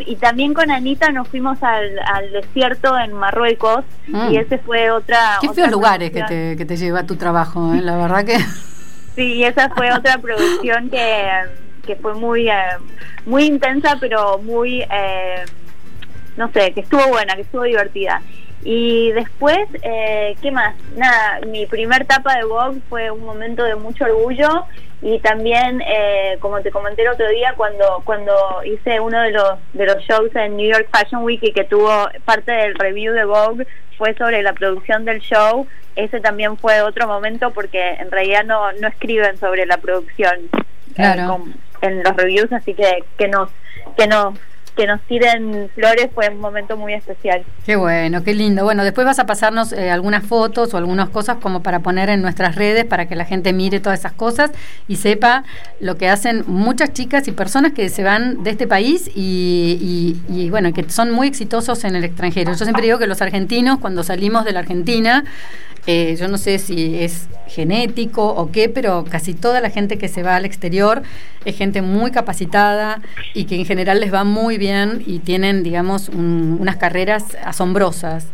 y 0.06 0.16
también 0.16 0.52
con 0.52 0.70
Anita 0.70 1.10
nos 1.12 1.28
fuimos 1.28 1.62
al, 1.62 1.94
desierto 2.32 2.98
en 2.98 3.12
Marruecos 3.12 3.84
mm. 4.08 4.32
y 4.32 4.36
ese 4.38 4.58
fue 4.58 4.90
otra... 4.90 5.38
Qué 5.40 5.48
feos 5.50 5.70
lugares 5.70 6.10
que 6.10 6.24
te, 6.24 6.56
que 6.56 6.64
te 6.64 6.76
lleva 6.76 7.04
tu 7.04 7.16
trabajo, 7.16 7.72
la 7.74 7.96
verdad 7.96 8.24
que... 8.24 8.38
Sí, 9.14 9.44
esa 9.44 9.70
fue 9.70 9.92
otra 9.92 10.18
producción 10.18 10.90
que, 10.90 11.28
que 11.86 11.94
fue 11.94 12.14
muy, 12.14 12.48
muy 13.26 13.44
intensa, 13.44 13.96
pero 14.00 14.38
muy, 14.38 14.84
no 16.36 16.50
sé, 16.50 16.72
que 16.72 16.80
estuvo 16.80 17.06
buena, 17.06 17.36
que 17.36 17.42
estuvo 17.42 17.62
divertida. 17.62 18.20
Y 18.64 19.12
después, 19.12 19.68
eh, 19.82 20.36
¿qué 20.40 20.50
más? 20.50 20.74
Nada, 20.96 21.40
mi 21.46 21.66
primer 21.66 22.06
tapa 22.06 22.34
de 22.36 22.44
Vogue 22.44 22.80
fue 22.88 23.10
un 23.10 23.22
momento 23.22 23.62
de 23.62 23.74
mucho 23.74 24.04
orgullo 24.04 24.64
y 25.02 25.18
también, 25.18 25.82
eh, 25.82 26.38
como 26.40 26.62
te 26.62 26.70
comenté 26.70 27.02
el 27.02 27.08
otro 27.08 27.28
día, 27.28 27.52
cuando 27.58 28.00
cuando 28.06 28.32
hice 28.64 29.00
uno 29.00 29.20
de 29.20 29.32
los 29.32 29.58
de 29.74 29.84
los 29.84 29.98
shows 30.04 30.34
en 30.34 30.56
New 30.56 30.72
York 30.72 30.88
Fashion 30.90 31.22
Week 31.24 31.40
y 31.42 31.52
que 31.52 31.64
tuvo 31.64 32.08
parte 32.24 32.52
del 32.52 32.74
review 32.76 33.12
de 33.12 33.26
Vogue 33.26 33.66
fue 33.98 34.14
sobre 34.14 34.42
la 34.42 34.54
producción 34.54 35.04
del 35.04 35.20
show, 35.20 35.66
ese 35.94 36.20
también 36.20 36.56
fue 36.56 36.80
otro 36.80 37.06
momento 37.06 37.50
porque 37.50 37.90
en 38.00 38.10
realidad 38.10 38.44
no, 38.44 38.72
no 38.72 38.88
escriben 38.88 39.36
sobre 39.36 39.66
la 39.66 39.76
producción 39.76 40.38
claro. 40.94 41.44
en, 41.82 41.90
en 41.90 42.02
los 42.02 42.16
reviews, 42.16 42.50
así 42.50 42.72
que 42.72 43.04
que 43.18 43.28
nos 43.28 43.50
que 43.98 44.06
nos 44.06 44.38
que 44.76 44.86
nos 44.86 45.00
tiren 45.02 45.70
flores 45.74 46.08
fue 46.14 46.28
un 46.28 46.40
momento 46.40 46.76
muy 46.76 46.94
especial. 46.94 47.44
Qué 47.64 47.76
bueno, 47.76 48.24
qué 48.24 48.34
lindo. 48.34 48.64
Bueno, 48.64 48.84
después 48.84 49.06
vas 49.06 49.18
a 49.18 49.26
pasarnos 49.26 49.72
eh, 49.72 49.90
algunas 49.90 50.24
fotos 50.24 50.74
o 50.74 50.76
algunas 50.76 51.08
cosas 51.10 51.36
como 51.40 51.62
para 51.62 51.80
poner 51.80 52.08
en 52.08 52.22
nuestras 52.22 52.56
redes 52.56 52.84
para 52.84 53.06
que 53.06 53.14
la 53.14 53.24
gente 53.24 53.52
mire 53.52 53.80
todas 53.80 54.00
esas 54.00 54.12
cosas 54.12 54.50
y 54.88 54.96
sepa 54.96 55.44
lo 55.80 55.96
que 55.96 56.08
hacen 56.08 56.44
muchas 56.46 56.92
chicas 56.92 57.28
y 57.28 57.32
personas 57.32 57.72
que 57.72 57.88
se 57.88 58.02
van 58.02 58.42
de 58.42 58.50
este 58.50 58.66
país 58.66 59.10
y, 59.14 60.16
y 60.28 60.50
bueno, 60.50 60.72
que 60.72 60.88
son 60.90 61.10
muy 61.10 61.28
exitosos 61.28 61.84
en 61.84 61.96
el 61.96 62.04
extranjero. 62.04 62.52
Yo 62.52 62.64
siempre 62.64 62.82
digo 62.82 62.98
que 62.98 63.06
los 63.06 63.22
argentinos 63.22 63.78
cuando 63.78 64.02
salimos 64.02 64.44
de 64.44 64.52
la 64.52 64.60
Argentina 64.60 65.24
eh, 65.86 66.16
yo 66.18 66.28
no 66.28 66.38
sé 66.38 66.58
si 66.58 66.96
es 66.96 67.28
genético 67.46 68.26
o 68.26 68.50
qué, 68.50 68.70
pero 68.70 69.04
casi 69.04 69.34
toda 69.34 69.60
la 69.60 69.68
gente 69.68 69.98
que 69.98 70.08
se 70.08 70.22
va 70.22 70.36
al 70.36 70.46
exterior 70.46 71.02
es 71.44 71.56
gente 71.56 71.82
muy 71.82 72.10
capacitada 72.10 73.02
y 73.34 73.44
que 73.44 73.56
en 73.56 73.66
general 73.66 74.00
les 74.00 74.12
va 74.12 74.24
muy 74.24 74.56
bien 74.56 74.63
y 75.06 75.18
tienen, 75.20 75.62
digamos, 75.62 76.08
unas 76.08 76.76
carreras 76.76 77.24
asombrosas. 77.44 78.26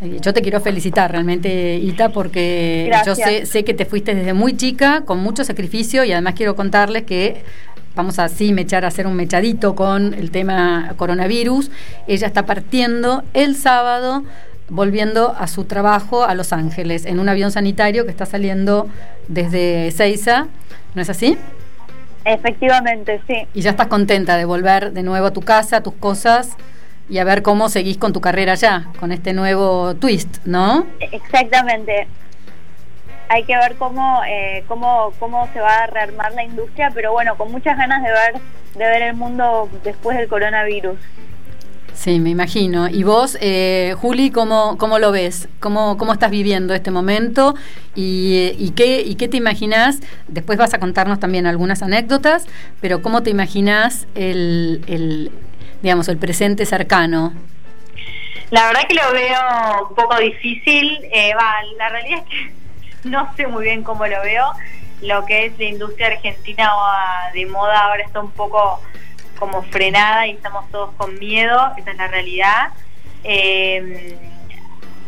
Eh, 0.00 0.18
yo 0.20 0.32
te 0.32 0.40
quiero 0.40 0.60
felicitar 0.60 1.10
realmente, 1.10 1.76
Ita, 1.76 2.08
porque 2.08 2.90
yo 3.04 3.14
sé, 3.14 3.46
sé 3.46 3.64
que 3.64 3.74
te 3.74 3.84
fuiste 3.84 4.14
desde 4.14 4.32
muy 4.32 4.56
chica, 4.56 5.02
con 5.04 5.18
mucho 5.18 5.44
sacrificio, 5.44 6.04
y 6.04 6.12
además 6.12 6.34
quiero 6.36 6.56
contarles 6.56 7.02
que 7.04 7.42
vamos 7.94 8.18
a 8.18 8.24
así 8.24 8.52
mechar 8.52 8.84
a 8.84 8.88
hacer 8.88 9.06
un 9.06 9.14
mechadito 9.14 9.74
con 9.74 10.14
el 10.14 10.30
tema 10.30 10.94
coronavirus. 10.96 11.70
Ella 12.06 12.26
está 12.26 12.46
partiendo 12.46 13.22
el 13.34 13.56
sábado 13.56 14.24
volviendo 14.70 15.34
a 15.36 15.48
su 15.48 15.64
trabajo 15.64 16.24
a 16.24 16.34
Los 16.34 16.52
Ángeles 16.52 17.04
en 17.04 17.18
un 17.18 17.28
avión 17.28 17.50
sanitario 17.50 18.04
que 18.04 18.10
está 18.10 18.24
saliendo 18.24 18.88
desde 19.28 19.90
Seiza, 19.90 20.46
¿no 20.94 21.02
es 21.02 21.10
así? 21.10 21.36
Efectivamente, 22.24 23.20
sí. 23.26 23.46
Y 23.54 23.62
ya 23.62 23.70
estás 23.70 23.86
contenta 23.86 24.36
de 24.36 24.44
volver 24.44 24.92
de 24.92 25.02
nuevo 25.02 25.26
a 25.26 25.32
tu 25.32 25.40
casa, 25.40 25.78
a 25.78 25.82
tus 25.82 25.94
cosas 25.94 26.56
y 27.08 27.18
a 27.18 27.24
ver 27.24 27.42
cómo 27.42 27.68
seguís 27.68 27.98
con 27.98 28.12
tu 28.12 28.20
carrera 28.20 28.54
ya, 28.54 28.88
con 29.00 29.10
este 29.12 29.32
nuevo 29.32 29.94
twist, 29.96 30.38
¿no? 30.44 30.86
Exactamente. 31.00 32.06
Hay 33.28 33.44
que 33.44 33.56
ver 33.56 33.76
cómo, 33.76 34.22
eh, 34.28 34.64
cómo, 34.68 35.12
cómo 35.18 35.48
se 35.52 35.60
va 35.60 35.84
a 35.84 35.86
rearmar 35.86 36.32
la 36.32 36.44
industria, 36.44 36.90
pero 36.94 37.12
bueno, 37.12 37.36
con 37.36 37.50
muchas 37.50 37.76
ganas 37.76 38.02
de 38.02 38.10
ver, 38.10 38.34
de 38.74 38.84
ver 38.84 39.02
el 39.02 39.14
mundo 39.14 39.68
después 39.84 40.16
del 40.16 40.28
coronavirus. 40.28 40.98
Sí, 41.94 42.18
me 42.18 42.30
imagino. 42.30 42.88
¿Y 42.88 43.02
vos, 43.02 43.36
eh, 43.40 43.94
Juli, 44.00 44.30
cómo, 44.30 44.78
cómo 44.78 44.98
lo 44.98 45.12
ves? 45.12 45.48
¿Cómo, 45.60 45.98
¿Cómo 45.98 46.12
estás 46.12 46.30
viviendo 46.30 46.74
este 46.74 46.90
momento? 46.90 47.54
¿Y, 47.94 48.52
y, 48.58 48.70
qué, 48.70 49.02
¿Y 49.02 49.16
qué 49.16 49.28
te 49.28 49.36
imaginas? 49.36 50.00
Después 50.28 50.58
vas 50.58 50.72
a 50.72 50.78
contarnos 50.78 51.20
también 51.20 51.46
algunas 51.46 51.82
anécdotas, 51.82 52.46
pero 52.80 53.02
¿cómo 53.02 53.22
te 53.22 53.30
imaginas 53.30 54.06
el, 54.14 54.82
el, 54.86 55.30
digamos, 55.82 56.08
el 56.08 56.16
presente 56.16 56.64
cercano? 56.64 57.34
La 58.50 58.66
verdad 58.66 58.82
que 58.88 58.94
lo 58.94 59.12
veo 59.12 59.88
un 59.88 59.94
poco 59.94 60.16
difícil. 60.18 60.98
Eh, 61.12 61.34
va, 61.34 61.54
la 61.76 61.88
realidad 61.88 62.20
es 62.20 62.28
que 62.30 62.52
no 63.08 63.32
sé 63.36 63.46
muy 63.46 63.64
bien 63.64 63.82
cómo 63.82 64.06
lo 64.06 64.20
veo. 64.22 64.44
Lo 65.02 65.24
que 65.24 65.46
es 65.46 65.58
la 65.58 65.64
industria 65.64 66.08
argentina 66.08 66.70
de 67.32 67.46
moda 67.46 67.78
ahora 67.80 68.02
está 68.02 68.20
un 68.20 68.30
poco 68.32 68.80
como 69.40 69.62
frenada 69.62 70.26
y 70.28 70.32
estamos 70.32 70.70
todos 70.70 70.92
con 70.96 71.18
miedo, 71.18 71.72
esa 71.76 71.90
es 71.90 71.96
la 71.96 72.06
realidad. 72.06 72.68
Eh, 73.24 74.16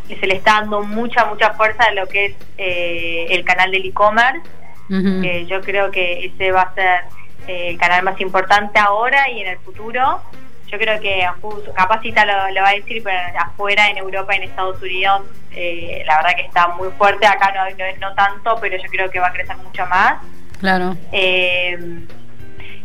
se 0.09 0.27
le 0.27 0.35
está 0.35 0.55
dando 0.55 0.83
mucha, 0.83 1.27
mucha 1.27 1.53
fuerza 1.53 1.85
a 1.85 1.92
lo 1.92 2.09
que 2.09 2.27
es 2.27 2.35
eh, 2.59 3.27
el 3.31 3.45
canal 3.45 3.71
del 3.71 3.87
e-commerce, 3.87 4.42
que 4.88 5.47
yo 5.47 5.62
creo 5.62 5.90
que 5.90 6.27
ese 6.27 6.51
va 6.51 6.62
a 6.62 6.75
ser 6.75 7.01
eh, 7.47 7.68
el 7.71 7.79
canal 7.79 8.03
más 8.03 8.21
importante 8.21 8.79
ahora 8.79 9.31
y 9.31 9.40
en 9.40 9.49
el 9.49 9.59
futuro. 9.59 10.21
Yo 10.66 10.79
creo 10.79 11.01
que 11.01 11.27
Capacita 11.75 12.27
lo, 12.27 12.51
lo 12.51 12.62
va 12.62 12.71
a 12.71 12.75
decir, 12.75 13.03
pero 13.03 13.18
afuera, 13.38 13.88
en 13.88 13.99
Europa, 13.99 14.35
en 14.35 14.42
Estados 14.42 14.83
Unidos, 14.83 15.23
la 15.51 16.16
verdad 16.16 16.37
que 16.37 16.42
está 16.42 16.68
muy 16.68 16.88
fuerte. 16.99 17.27
Acá 17.27 17.53
no, 17.53 17.64
no, 17.71 18.09
no 18.09 18.14
tanto, 18.14 18.59
pero 18.61 18.77
yo 18.77 18.88
creo 18.90 19.11
que 19.11 19.21
va 19.21 19.29
a 19.29 19.33
crecer 19.33 19.57
mucho 19.59 19.87
más. 19.87 20.16
Claro 20.61 20.97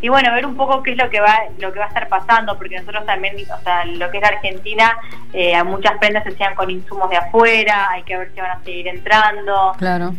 y 0.01 0.10
bueno, 0.10 0.31
ver 0.33 0.45
un 0.45 0.55
poco 0.55 0.83
qué 0.83 0.91
es 0.91 0.97
lo 0.97 1.10
que 1.10 1.19
va 1.19 1.39
lo 1.57 1.73
que 1.73 1.79
va 1.79 1.86
a 1.86 1.88
estar 1.88 2.07
pasando, 2.07 2.57
porque 2.57 2.79
nosotros 2.79 3.05
también, 3.05 3.36
o 3.36 3.63
sea, 3.63 3.86
lo 3.86 4.12
que 4.12 4.17
es 4.17 4.21
la 4.21 4.29
Argentina, 4.29 4.97
eh, 5.33 5.62
muchas 5.63 5.97
prendas 5.97 6.23
se 6.23 6.29
hacían 6.29 6.53
con 6.55 6.69
insumos 6.69 7.10
de 7.10 7.17
afuera, 7.17 7.89
hay 7.89 8.03
que 8.03 8.17
ver 8.17 8.31
si 8.33 8.39
van 8.39 8.51
a 8.51 8.63
seguir 8.63 8.88
entrando. 8.88 9.73
Claro. 9.77 10.13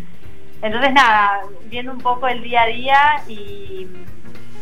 Entonces, 0.61 0.93
nada, 0.93 1.43
viendo 1.67 1.93
un 1.93 2.01
poco 2.01 2.27
el 2.27 2.43
día 2.43 2.63
a 2.63 2.67
día 2.67 3.23
y, 3.29 3.87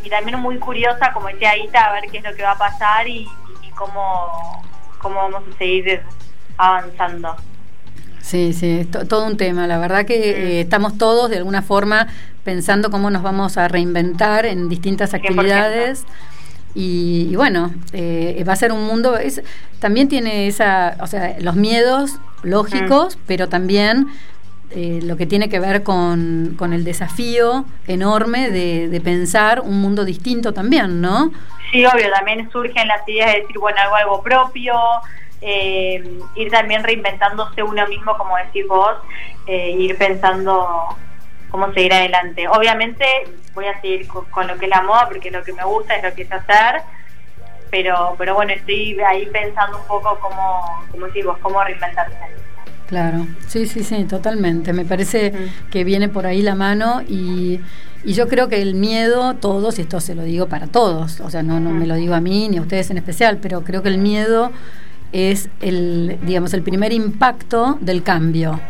y 0.04 0.10
también 0.10 0.38
muy 0.38 0.58
curiosa, 0.58 1.12
como 1.12 1.28
decía 1.28 1.50
Aita, 1.50 1.86
a 1.86 1.92
ver 1.92 2.04
qué 2.10 2.18
es 2.18 2.24
lo 2.24 2.34
que 2.34 2.42
va 2.42 2.52
a 2.52 2.58
pasar 2.58 3.08
y, 3.08 3.26
cómo, 3.74 4.62
cómo 4.98 5.16
vamos 5.16 5.42
a 5.52 5.58
seguir 5.58 6.02
avanzando. 6.56 7.36
Sí, 8.26 8.52
sí, 8.52 8.80
es 8.80 9.08
todo 9.08 9.24
un 9.24 9.36
tema. 9.36 9.68
La 9.68 9.78
verdad 9.78 10.04
que 10.04 10.30
eh, 10.30 10.60
estamos 10.62 10.98
todos 10.98 11.30
de 11.30 11.36
alguna 11.36 11.62
forma 11.62 12.08
pensando 12.42 12.90
cómo 12.90 13.08
nos 13.08 13.22
vamos 13.22 13.56
a 13.56 13.68
reinventar 13.68 14.46
en 14.46 14.68
distintas 14.68 15.14
actividades. 15.14 16.04
Y, 16.74 17.36
bueno, 17.36 17.72
eh, 17.92 18.42
va 18.46 18.54
a 18.54 18.56
ser 18.56 18.72
un 18.72 18.84
mundo, 18.84 19.16
es, 19.16 19.42
también 19.78 20.08
tiene 20.08 20.48
esa, 20.48 20.96
o 21.00 21.06
sea, 21.06 21.36
los 21.38 21.54
miedos 21.54 22.18
lógicos, 22.42 23.16
pero 23.28 23.48
también 23.48 24.08
eh, 24.72 24.98
lo 25.04 25.16
que 25.16 25.26
tiene 25.26 25.48
que 25.48 25.60
ver 25.60 25.84
con, 25.84 26.56
con 26.58 26.72
el 26.72 26.82
desafío 26.82 27.64
enorme 27.86 28.50
de, 28.50 28.88
de, 28.88 29.00
pensar 29.00 29.60
un 29.60 29.80
mundo 29.80 30.04
distinto 30.04 30.52
también, 30.52 31.00
¿no? 31.00 31.30
Sí, 31.70 31.86
obvio, 31.86 32.10
también 32.10 32.50
surgen 32.50 32.88
las 32.88 33.08
ideas 33.08 33.32
de 33.32 33.40
decir, 33.42 33.58
bueno, 33.58 33.78
algo, 33.80 33.94
algo 33.94 34.22
propio, 34.22 34.74
eh, 35.48 36.02
ir 36.34 36.50
también 36.50 36.82
reinventándose 36.82 37.62
uno 37.62 37.86
mismo, 37.86 38.18
como 38.18 38.36
decís 38.36 38.66
vos, 38.66 38.96
eh, 39.46 39.70
ir 39.78 39.96
pensando 39.96 40.88
cómo 41.52 41.72
seguir 41.72 41.92
adelante. 41.92 42.48
Obviamente 42.48 43.06
voy 43.54 43.66
a 43.66 43.80
seguir 43.80 44.08
con, 44.08 44.48
lo 44.48 44.58
que 44.58 44.64
es 44.64 44.70
la 44.70 44.82
moda, 44.82 45.06
porque 45.08 45.30
lo 45.30 45.44
que 45.44 45.52
me 45.52 45.64
gusta 45.64 45.94
es 45.94 46.02
lo 46.02 46.12
que 46.14 46.22
es 46.22 46.32
hacer, 46.32 46.82
pero, 47.70 48.16
pero 48.18 48.34
bueno, 48.34 48.54
estoy 48.54 48.98
ahí 49.00 49.26
pensando 49.26 49.78
un 49.78 49.86
poco 49.86 50.18
cómo, 50.20 50.84
como 50.90 51.06
decís 51.06 51.24
vos, 51.24 51.38
cómo 51.38 51.62
reinventarse. 51.62 52.16
Claro, 52.88 53.28
sí, 53.46 53.66
sí, 53.66 53.84
sí, 53.84 54.04
totalmente. 54.04 54.72
Me 54.72 54.84
parece 54.84 55.32
que 55.70 55.84
viene 55.84 56.08
por 56.08 56.26
ahí 56.26 56.42
la 56.42 56.56
mano 56.56 57.02
y, 57.08 57.60
y, 58.02 58.14
yo 58.14 58.26
creo 58.26 58.48
que 58.48 58.60
el 58.62 58.74
miedo, 58.74 59.34
todos, 59.34 59.78
y 59.78 59.82
esto 59.82 60.00
se 60.00 60.16
lo 60.16 60.22
digo 60.22 60.48
para 60.48 60.66
todos, 60.66 61.20
o 61.20 61.30
sea, 61.30 61.44
no, 61.44 61.60
no 61.60 61.70
me 61.70 61.86
lo 61.86 61.94
digo 61.94 62.14
a 62.14 62.20
mí 62.20 62.48
ni 62.48 62.58
a 62.58 62.62
ustedes 62.62 62.90
en 62.90 62.98
especial, 62.98 63.38
pero 63.40 63.62
creo 63.62 63.82
que 63.84 63.90
el 63.90 63.98
miedo 63.98 64.50
es 65.12 65.48
el, 65.60 66.18
digamos, 66.22 66.54
el 66.54 66.62
primer 66.62 66.92
impacto 66.92 67.78
del 67.80 68.02
cambio. 68.02 68.60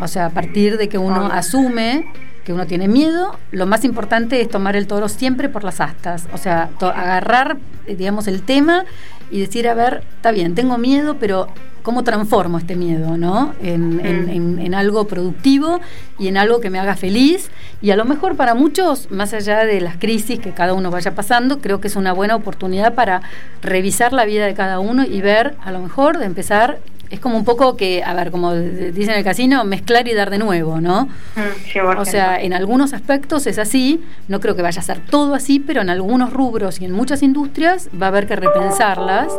O 0.00 0.06
sea, 0.06 0.26
a 0.26 0.30
partir 0.30 0.78
de 0.78 0.88
que 0.88 0.98
uno 0.98 1.26
asume 1.26 2.06
que 2.44 2.52
uno 2.52 2.66
tiene 2.66 2.88
miedo, 2.88 3.38
lo 3.50 3.66
más 3.66 3.84
importante 3.84 4.40
es 4.40 4.48
tomar 4.48 4.76
el 4.76 4.86
toro 4.86 5.08
siempre 5.08 5.48
por 5.48 5.64
las 5.64 5.80
astas, 5.80 6.26
o 6.32 6.38
sea, 6.38 6.70
agarrar, 6.80 7.58
eh, 7.86 7.94
digamos, 7.94 8.26
el 8.26 8.42
tema 8.42 8.84
y 9.30 9.40
decir, 9.40 9.68
a 9.68 9.74
ver, 9.74 10.02
está 10.16 10.32
bien, 10.32 10.54
tengo 10.54 10.76
miedo, 10.76 11.16
pero 11.18 11.48
¿cómo 11.82 12.04
transformo 12.04 12.58
este 12.58 12.76
miedo, 12.76 13.16
no? 13.16 13.54
En, 13.62 14.00
en, 14.04 14.58
en, 14.58 14.74
algo 14.74 15.06
productivo 15.06 15.80
y 16.18 16.28
en 16.28 16.36
algo 16.36 16.60
que 16.60 16.70
me 16.70 16.78
haga 16.78 16.96
feliz. 16.96 17.50
Y 17.80 17.90
a 17.90 17.96
lo 17.96 18.04
mejor 18.04 18.36
para 18.36 18.54
muchos, 18.54 19.10
más 19.10 19.34
allá 19.34 19.64
de 19.64 19.80
las 19.80 19.96
crisis 19.96 20.38
que 20.38 20.52
cada 20.52 20.74
uno 20.74 20.90
vaya 20.90 21.14
pasando, 21.14 21.60
creo 21.60 21.80
que 21.80 21.88
es 21.88 21.96
una 21.96 22.12
buena 22.12 22.36
oportunidad 22.36 22.94
para 22.94 23.22
revisar 23.60 24.12
la 24.12 24.24
vida 24.24 24.46
de 24.46 24.54
cada 24.54 24.78
uno 24.78 25.04
y 25.04 25.20
ver, 25.20 25.54
a 25.62 25.72
lo 25.72 25.80
mejor, 25.80 26.18
de 26.18 26.26
empezar 26.26 26.78
es 27.12 27.20
como 27.20 27.36
un 27.36 27.44
poco 27.44 27.76
que, 27.76 28.02
a 28.02 28.14
ver, 28.14 28.30
como 28.30 28.54
dicen 28.54 29.10
en 29.10 29.18
el 29.18 29.24
casino, 29.24 29.64
mezclar 29.64 30.08
y 30.08 30.14
dar 30.14 30.30
de 30.30 30.38
nuevo, 30.38 30.80
¿no? 30.80 31.10
Mm, 31.36 31.98
o 31.98 32.06
sea, 32.06 32.40
en 32.40 32.54
algunos 32.54 32.94
aspectos 32.94 33.46
es 33.46 33.58
así, 33.58 34.02
no 34.28 34.40
creo 34.40 34.56
que 34.56 34.62
vaya 34.62 34.80
a 34.80 34.82
ser 34.82 35.00
todo 35.00 35.34
así, 35.34 35.60
pero 35.60 35.82
en 35.82 35.90
algunos 35.90 36.32
rubros 36.32 36.80
y 36.80 36.86
en 36.86 36.92
muchas 36.92 37.22
industrias 37.22 37.90
va 38.00 38.06
a 38.06 38.08
haber 38.08 38.26
que 38.26 38.34
repensarlas, 38.36 39.30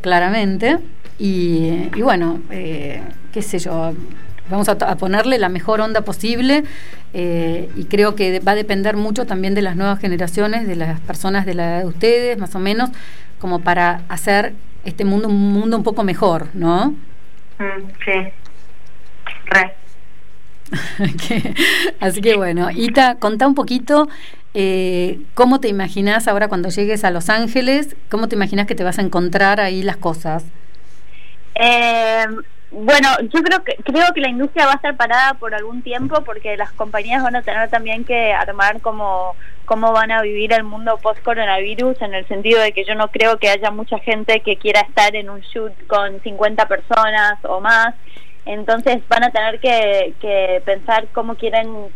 claramente. 0.00 0.78
Y, 1.22 1.90
bueno, 2.00 2.40
eh, 2.50 3.02
qué 3.30 3.42
sé 3.42 3.58
yo, 3.58 3.92
vamos 4.48 4.70
a, 4.70 4.96
ponerle 4.96 5.36
la 5.36 5.50
mejor 5.50 5.82
onda 5.82 6.00
posible 6.00 6.64
eh, 7.12 7.68
y 7.76 7.84
creo 7.84 8.14
que 8.14 8.40
va 8.40 8.52
a 8.52 8.54
depender 8.54 8.96
mucho 8.96 9.26
también 9.26 9.54
de 9.54 9.60
las 9.60 9.76
nuevas 9.76 9.98
generaciones, 9.98 10.66
de 10.66 10.76
las 10.76 10.98
personas 11.00 11.44
de 11.44 11.52
la 11.52 11.66
edad 11.66 11.78
de 11.80 11.86
ustedes, 11.86 12.38
más 12.38 12.54
o 12.54 12.58
menos, 12.58 12.88
como 13.38 13.60
para 13.60 14.00
hacer 14.08 14.54
este 14.86 15.04
mundo 15.04 15.28
un 15.28 15.52
mundo 15.52 15.76
un 15.76 15.82
poco 15.82 16.04
mejor, 16.04 16.46
¿no? 16.54 16.94
Mm, 17.58 17.90
sí, 18.02 18.32
re. 19.44 19.74
así 22.00 22.22
que 22.22 22.34
bueno, 22.34 22.70
Ita, 22.70 23.16
contá 23.16 23.46
un 23.46 23.54
poquito 23.54 24.08
eh, 24.54 25.20
cómo 25.34 25.60
te 25.60 25.68
imaginas 25.68 26.28
ahora 26.28 26.48
cuando 26.48 26.70
llegues 26.70 27.04
a 27.04 27.10
Los 27.10 27.28
Ángeles, 27.28 27.94
cómo 28.08 28.26
te 28.26 28.36
imaginas 28.36 28.66
que 28.66 28.74
te 28.74 28.84
vas 28.84 28.98
a 28.98 29.02
encontrar 29.02 29.60
ahí 29.60 29.82
las 29.82 29.98
cosas. 29.98 30.44
Eh, 31.62 32.24
bueno, 32.70 33.08
yo 33.20 33.42
creo 33.42 33.62
que 33.62 33.76
creo 33.84 34.14
que 34.14 34.20
la 34.22 34.30
industria 34.30 34.64
va 34.64 34.72
a 34.72 34.76
estar 34.76 34.96
parada 34.96 35.34
por 35.34 35.54
algún 35.54 35.82
tiempo 35.82 36.22
porque 36.24 36.56
las 36.56 36.72
compañías 36.72 37.22
van 37.22 37.36
a 37.36 37.42
tener 37.42 37.68
también 37.68 38.04
que 38.04 38.32
armar 38.32 38.80
como 38.80 39.36
cómo 39.66 39.92
van 39.92 40.10
a 40.10 40.22
vivir 40.22 40.54
el 40.54 40.64
mundo 40.64 40.98
post 41.02 41.20
coronavirus 41.22 42.00
en 42.00 42.14
el 42.14 42.26
sentido 42.28 42.62
de 42.62 42.72
que 42.72 42.84
yo 42.84 42.94
no 42.94 43.08
creo 43.08 43.38
que 43.38 43.50
haya 43.50 43.70
mucha 43.70 43.98
gente 43.98 44.40
que 44.40 44.56
quiera 44.56 44.80
estar 44.80 45.14
en 45.14 45.28
un 45.28 45.40
shoot 45.40 45.72
con 45.86 46.22
50 46.22 46.66
personas 46.66 47.34
o 47.42 47.60
más. 47.60 47.94
Entonces 48.46 49.06
van 49.08 49.24
a 49.24 49.30
tener 49.30 49.60
que, 49.60 50.62
pensar 50.64 51.08
cómo 51.12 51.34
quieren 51.34 51.88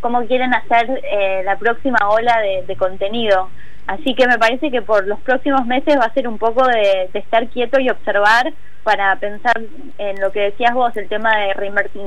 cómo 0.00 0.26
quieren 0.26 0.52
hacer 0.52 1.00
eh, 1.04 1.42
la 1.44 1.56
próxima 1.58 2.10
ola 2.10 2.40
de 2.40 2.76
contenido. 2.76 3.50
Así 3.86 4.14
que 4.14 4.26
me 4.26 4.38
parece 4.38 4.70
que 4.70 4.82
por 4.82 5.06
los 5.06 5.20
próximos 5.20 5.66
meses 5.66 5.96
va 5.98 6.04
a 6.04 6.14
ser 6.14 6.28
un 6.28 6.38
poco 6.38 6.66
de, 6.66 7.10
estar 7.12 7.48
quieto 7.48 7.80
y 7.80 7.90
observar 7.90 8.52
para 8.84 9.14
pensar 9.16 9.60
en 9.98 10.20
lo 10.20 10.32
que 10.32 10.40
decías 10.40 10.74
vos, 10.74 10.96
el 10.96 11.08
tema 11.08 11.30
de 11.36 11.54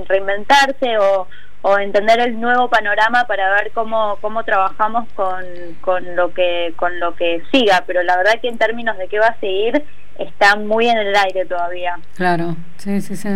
reinventarse 0.08 0.98
o, 0.98 1.28
o 1.62 1.80
entender 1.80 2.20
el 2.20 2.40
nuevo 2.40 2.70
panorama 2.70 3.26
para 3.26 3.52
ver 3.54 3.72
cómo, 3.74 4.18
cómo 4.22 4.44
trabajamos 4.44 5.08
con, 5.16 5.44
con, 5.82 6.16
lo 6.16 6.34
que, 6.34 6.74
con 6.76 7.00
lo 7.00 7.16
que 7.16 7.42
siga. 7.52 7.84
Pero 7.88 8.04
la 8.04 8.18
verdad 8.18 8.40
que 8.42 8.50
en 8.50 8.58
términos 8.58 8.98
de 8.98 9.08
qué 9.08 9.20
va 9.20 9.28
a 9.28 9.40
seguir, 9.40 9.84
está 10.20 10.56
muy 10.56 10.88
en 10.88 10.98
el 10.98 11.16
aire 11.16 11.46
todavía. 11.46 11.98
Claro, 12.16 12.56
sí, 12.78 13.02
sí, 13.02 13.16
sí. 13.16 13.30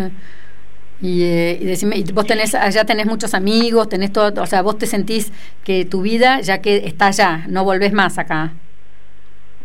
Y, 1.02 1.24
eh, 1.24 1.58
y 1.62 1.66
decime, 1.66 2.04
vos 2.14 2.26
tenés, 2.26 2.54
allá 2.56 2.84
tenés 2.86 3.06
muchos 3.06 3.34
amigos, 3.34 3.88
tenés 3.88 4.12
todo, 4.12 4.42
o 4.42 4.46
sea, 4.46 4.62
vos 4.62 4.78
te 4.78 4.86
sentís 4.86 5.32
que 5.64 5.86
tu 5.86 6.02
vida, 6.02 6.42
ya 6.42 6.62
que 6.62 6.78
está 6.78 7.08
allá, 7.08 7.46
no 7.48 7.64
volvés 7.64 7.94
más 7.94 8.18
acá. 8.18 8.52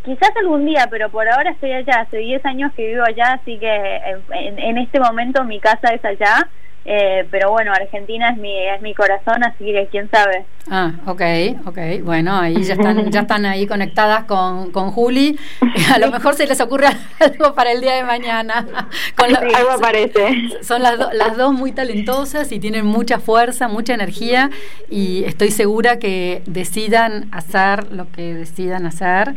Quizás 0.04 0.30
algún 0.36 0.66
día, 0.66 0.86
pero 0.90 1.08
por 1.10 1.26
ahora 1.28 1.50
estoy 1.50 1.72
allá, 1.72 2.02
hace 2.02 2.18
10 2.18 2.44
años 2.44 2.72
que 2.74 2.86
vivo 2.86 3.02
allá, 3.04 3.32
así 3.40 3.58
que 3.58 4.00
en, 4.32 4.58
en 4.58 4.78
este 4.78 5.00
momento 5.00 5.42
mi 5.44 5.58
casa 5.60 5.88
es 5.88 6.04
allá 6.04 6.48
eh, 6.86 7.26
pero 7.30 7.50
bueno, 7.50 7.72
Argentina 7.72 8.30
es 8.30 8.36
mi, 8.36 8.54
es 8.68 8.82
mi 8.82 8.92
corazón, 8.92 9.42
así 9.42 9.64
que 9.64 9.88
quién 9.90 10.10
sabe. 10.10 10.44
Ah, 10.70 10.92
ok, 11.06 11.22
ok. 11.66 11.78
Bueno, 12.02 12.38
ahí 12.38 12.62
ya 12.62 12.74
están, 12.74 13.10
ya 13.10 13.20
están 13.20 13.46
ahí 13.46 13.66
conectadas 13.66 14.24
con, 14.24 14.70
con 14.70 14.90
Juli. 14.90 15.38
A 15.94 15.98
lo 15.98 16.10
mejor 16.10 16.34
se 16.34 16.46
les 16.46 16.60
ocurre 16.60 16.88
algo 17.20 17.54
para 17.54 17.72
el 17.72 17.80
día 17.80 17.94
de 17.94 18.04
mañana. 18.04 18.66
Con 19.16 19.34
algo 19.34 19.70
aparece. 19.70 20.50
Son 20.62 20.82
las, 20.82 20.98
las 21.14 21.36
dos 21.36 21.52
muy 21.52 21.72
talentosas 21.72 22.50
y 22.52 22.60
tienen 22.60 22.86
mucha 22.86 23.18
fuerza, 23.18 23.68
mucha 23.68 23.94
energía 23.94 24.50
y 24.90 25.24
estoy 25.24 25.50
segura 25.50 25.98
que 25.98 26.42
decidan 26.46 27.28
hacer 27.32 27.92
lo 27.92 28.10
que 28.10 28.34
decidan 28.34 28.86
hacer. 28.86 29.34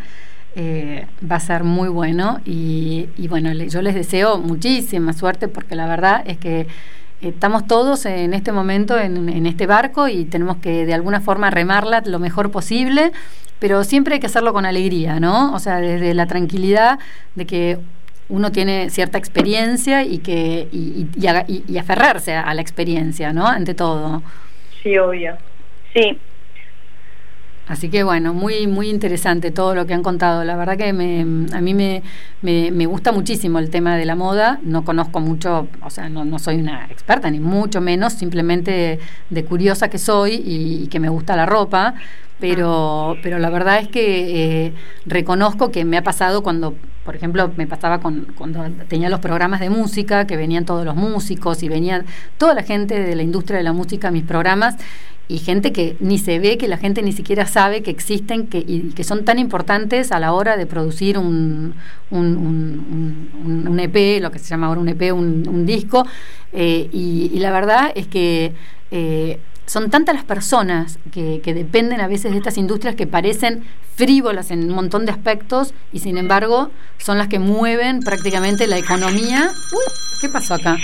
Eh, 0.56 1.06
va 1.30 1.36
a 1.36 1.40
ser 1.40 1.64
muy 1.64 1.88
bueno 1.88 2.40
y, 2.44 3.10
y 3.16 3.28
bueno, 3.28 3.54
yo 3.54 3.82
les 3.84 3.94
deseo 3.94 4.40
muchísima 4.40 5.14
suerte 5.14 5.48
porque 5.48 5.76
la 5.76 5.86
verdad 5.86 6.24
es 6.26 6.40
que 6.40 6.66
estamos 7.22 7.68
todos 7.68 8.06
en 8.06 8.34
este 8.34 8.52
momento 8.52 8.98
en, 8.98 9.46
este 9.46 9.66
barco 9.66 10.08
y 10.08 10.26
tenemos 10.26 10.58
que 10.58 10.86
de 10.86 10.94
alguna 10.94 11.22
forma 11.22 11.50
remarla 11.50 12.02
lo 12.06 12.20
mejor 12.20 12.52
posible, 12.52 13.12
pero 13.60 13.84
siempre 13.84 14.16
hay 14.16 14.20
que 14.20 14.28
hacerlo 14.28 14.54
con 14.54 14.66
alegría, 14.66 15.20
¿no? 15.20 15.54
O 15.54 15.60
sea, 15.60 15.78
desde 15.78 16.14
la 16.14 16.28
tranquilidad 16.28 17.00
de 17.36 17.46
que 17.46 17.78
uno 18.30 18.52
tiene 18.52 18.90
cierta 18.90 19.18
experiencia 19.18 20.04
y 20.04 20.20
que 20.20 20.68
y, 20.72 21.08
y 21.68 21.78
aferrarse 21.78 22.34
a 22.36 22.54
la 22.54 22.62
experiencia, 22.62 23.34
¿no? 23.34 23.48
Ante 23.48 23.74
todo. 23.74 24.22
Sí, 24.84 24.98
obvio. 24.98 25.38
Sí, 25.94 26.20
Así 27.68 27.90
que 27.90 28.04
bueno, 28.04 28.34
muy 28.34 28.66
muy 28.66 28.90
interesante 28.90 29.52
todo 29.52 29.76
lo 29.76 29.86
que 29.86 29.94
han 29.94 30.04
contado. 30.04 30.44
La 30.44 30.56
verdad 30.56 30.78
que 30.78 30.94
me, 30.94 31.22
a 31.54 31.62
mí 31.62 31.74
me, 31.74 32.02
me, 32.42 32.86
gusta 32.86 33.12
muchísimo 33.12 33.60
el 33.60 33.70
tema 33.70 33.98
de 33.98 34.06
la 34.06 34.16
moda. 34.16 34.60
No 34.64 34.86
conozco 34.86 35.20
mucho, 35.20 35.68
o 35.84 35.90
sea, 35.90 36.08
no, 36.08 36.24
no 36.24 36.40
soy 36.40 36.56
una 36.56 36.86
experta, 36.86 37.30
ni 37.30 37.40
mucho 37.40 37.82
menos, 37.82 38.14
simplemente 38.14 39.00
de, 39.30 39.46
curiosa 39.46 39.90
que 39.90 39.98
soy 39.98 40.42
y, 40.46 40.88
que 40.88 41.00
me 41.00 41.10
gusta 41.10 41.36
la 41.36 41.46
ropa. 41.46 41.96
Pero, 42.40 43.18
pero 43.24 43.40
la 43.40 43.50
verdad 43.50 43.80
es 43.80 43.88
que 43.88 44.66
eh, 44.68 44.74
reconozco 45.08 45.72
que 45.72 45.86
me 45.86 45.98
ha 45.98 46.04
pasado 46.04 46.44
cuando, 46.44 46.76
por 47.04 47.16
ejemplo, 47.16 47.52
me 47.58 47.66
pasaba 47.66 48.00
con, 48.00 48.28
cuando 48.38 48.64
tenía 48.88 49.10
los 49.10 49.20
programas 49.20 49.60
de 49.60 49.72
música, 49.72 50.28
que 50.28 50.38
venían 50.38 50.64
todos 50.64 50.86
los 50.86 50.96
músicos 50.96 51.64
y 51.64 51.68
venían 51.68 52.06
toda 52.38 52.54
la 52.54 52.62
gente 52.62 53.00
de 53.00 53.16
la 53.16 53.24
industria 53.24 53.58
de 53.58 53.64
la 53.64 53.74
música 53.74 54.10
a 54.10 54.12
mis 54.12 54.24
programas 54.24 54.76
y 55.30 55.40
gente 55.40 55.74
que 55.74 55.98
ni 56.00 56.18
se 56.18 56.40
ve, 56.40 56.58
que 56.58 56.68
la 56.68 56.78
gente 56.78 57.02
ni 57.02 57.12
siquiera 57.12 57.46
sabe 57.46 57.84
que 57.84 57.92
existen 57.92 58.48
que, 58.48 58.60
y 58.60 58.92
que 58.96 59.04
son 59.04 59.26
tan 59.26 59.40
importantes 59.40 60.12
a 60.12 60.20
la 60.20 60.32
hora 60.34 60.56
de 60.56 60.66
producir 60.66 61.18
un, 61.18 61.76
un, 62.12 63.80
EP, 63.80 64.22
lo 64.22 64.32
que 64.32 64.40
se 64.40 64.48
llama 64.48 64.68
ahora 64.68 64.80
un 64.80 64.88
EP, 64.90 65.12
un, 65.14 65.66
disco. 65.66 66.06
Eh, 66.54 66.90
y, 66.94 67.38
la 67.40 67.52
verdad 67.52 67.92
es 67.96 68.08
que 68.08 68.54
eh, 68.92 69.40
son 69.66 69.90
tantas 69.90 70.16
las 70.16 70.24
personas 70.24 70.98
que, 71.12 71.42
que, 71.44 71.54
dependen 71.54 72.00
a 72.00 72.08
veces 72.08 72.32
de 72.32 72.38
estas 72.38 72.58
industrias 72.58 72.96
que 72.96 73.06
parecen 73.06 73.64
frívolas 73.96 74.50
en 74.52 74.64
un 74.64 74.76
montón 74.76 75.06
de 75.06 75.12
aspectos 75.12 75.74
y 75.92 76.00
sin 76.00 76.18
embargo 76.18 76.72
son 77.00 77.18
las 77.18 77.28
que 77.28 77.40
mueven 77.40 78.00
prácticamente 78.00 78.66
la 78.68 78.78
economía. 78.78 79.52
¿qué 80.22 80.30
pasó 80.30 80.54
acá? 80.54 80.78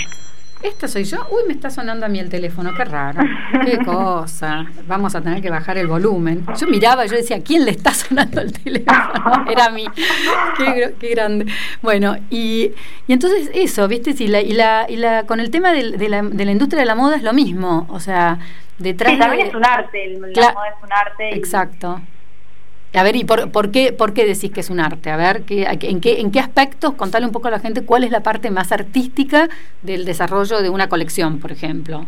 ¿Esta 0.64 0.88
soy 0.88 1.04
yo? 1.04 1.18
Uy, 1.30 1.42
me 1.46 1.52
está 1.52 1.68
sonando 1.68 2.06
a 2.06 2.08
mí 2.08 2.18
el 2.18 2.30
teléfono, 2.30 2.72
qué 2.74 2.86
raro. 2.86 3.20
Qué 3.66 3.76
cosa. 3.84 4.64
Vamos 4.86 5.14
a 5.14 5.20
tener 5.20 5.42
que 5.42 5.50
bajar 5.50 5.76
el 5.76 5.86
volumen. 5.86 6.46
Yo 6.58 6.66
miraba, 6.66 7.04
yo 7.04 7.16
decía, 7.16 7.42
¿quién 7.44 7.66
le 7.66 7.72
está 7.72 7.92
sonando 7.92 8.40
el 8.40 8.50
teléfono? 8.50 9.44
Era 9.50 9.66
a 9.66 9.70
mí. 9.70 9.84
Qué, 10.56 11.10
grande. 11.10 11.52
Bueno, 11.82 12.16
y, 12.30 12.72
y, 13.06 13.12
entonces 13.12 13.50
eso, 13.52 13.86
¿viste? 13.88 14.14
y, 14.18 14.26
la, 14.26 14.40
y, 14.40 14.54
la, 14.54 14.86
y 14.88 14.96
la, 14.96 15.24
con 15.24 15.38
el 15.38 15.50
tema 15.50 15.70
de, 15.70 16.08
la, 16.08 16.22
de 16.22 16.44
la 16.46 16.52
industria 16.52 16.80
de 16.80 16.86
la 16.86 16.94
moda 16.94 17.16
es 17.16 17.22
lo 17.22 17.34
mismo. 17.34 17.86
O 17.90 18.00
sea, 18.00 18.38
detrás 18.78 19.12
sí, 19.12 19.18
también 19.18 19.48
es 19.48 19.54
un 19.54 19.66
arte, 19.66 20.18
la 20.18 20.52
moda 20.54 20.68
es 20.68 20.82
un 20.82 20.92
arte. 20.92 21.36
Exacto. 21.36 22.00
A 22.94 23.02
ver, 23.02 23.16
¿y 23.16 23.24
por, 23.24 23.70
qué, 23.72 23.92
por 23.92 24.14
qué 24.14 24.24
decís 24.24 24.52
que 24.52 24.60
es 24.60 24.70
un 24.70 24.78
arte? 24.78 25.10
A 25.10 25.16
ver, 25.16 25.42
¿qué, 25.42 25.64
en, 25.64 26.00
qué, 26.00 26.20
¿en 26.20 26.30
qué 26.30 26.38
aspectos, 26.38 26.94
contale 26.94 27.26
un 27.26 27.32
poco 27.32 27.48
a 27.48 27.50
la 27.50 27.58
gente, 27.58 27.84
cuál 27.84 28.04
es 28.04 28.12
la 28.12 28.20
parte 28.20 28.52
más 28.52 28.70
artística 28.70 29.48
del 29.82 30.04
desarrollo 30.04 30.62
de 30.62 30.70
una 30.70 30.88
colección, 30.88 31.40
por 31.40 31.50
ejemplo? 31.50 32.06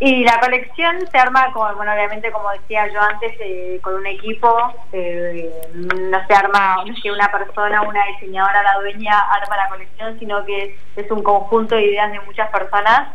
Y 0.00 0.24
la 0.24 0.40
colección 0.40 1.06
se 1.10 1.18
arma, 1.18 1.52
con, 1.52 1.74
bueno, 1.76 1.92
obviamente, 1.92 2.30
como 2.32 2.50
decía 2.52 2.86
yo 2.92 3.00
antes, 3.02 3.32
eh, 3.40 3.78
con 3.82 3.94
un 3.94 4.06
equipo. 4.06 4.48
Eh, 4.92 5.50
no 5.74 6.26
se 6.26 6.34
arma, 6.34 6.84
que 7.02 7.10
una 7.10 7.30
persona, 7.30 7.82
una 7.82 8.00
diseñadora, 8.06 8.62
la 8.62 8.80
dueña, 8.80 9.18
arma 9.18 9.56
la 9.56 9.68
colección, 9.68 10.18
sino 10.18 10.44
que 10.46 10.76
es, 10.96 11.10
un 11.10 11.22
conjunto 11.22 11.76
de 11.76 11.86
ideas 11.86 12.12
de 12.12 12.20
muchas 12.20 12.50
personas 12.50 13.08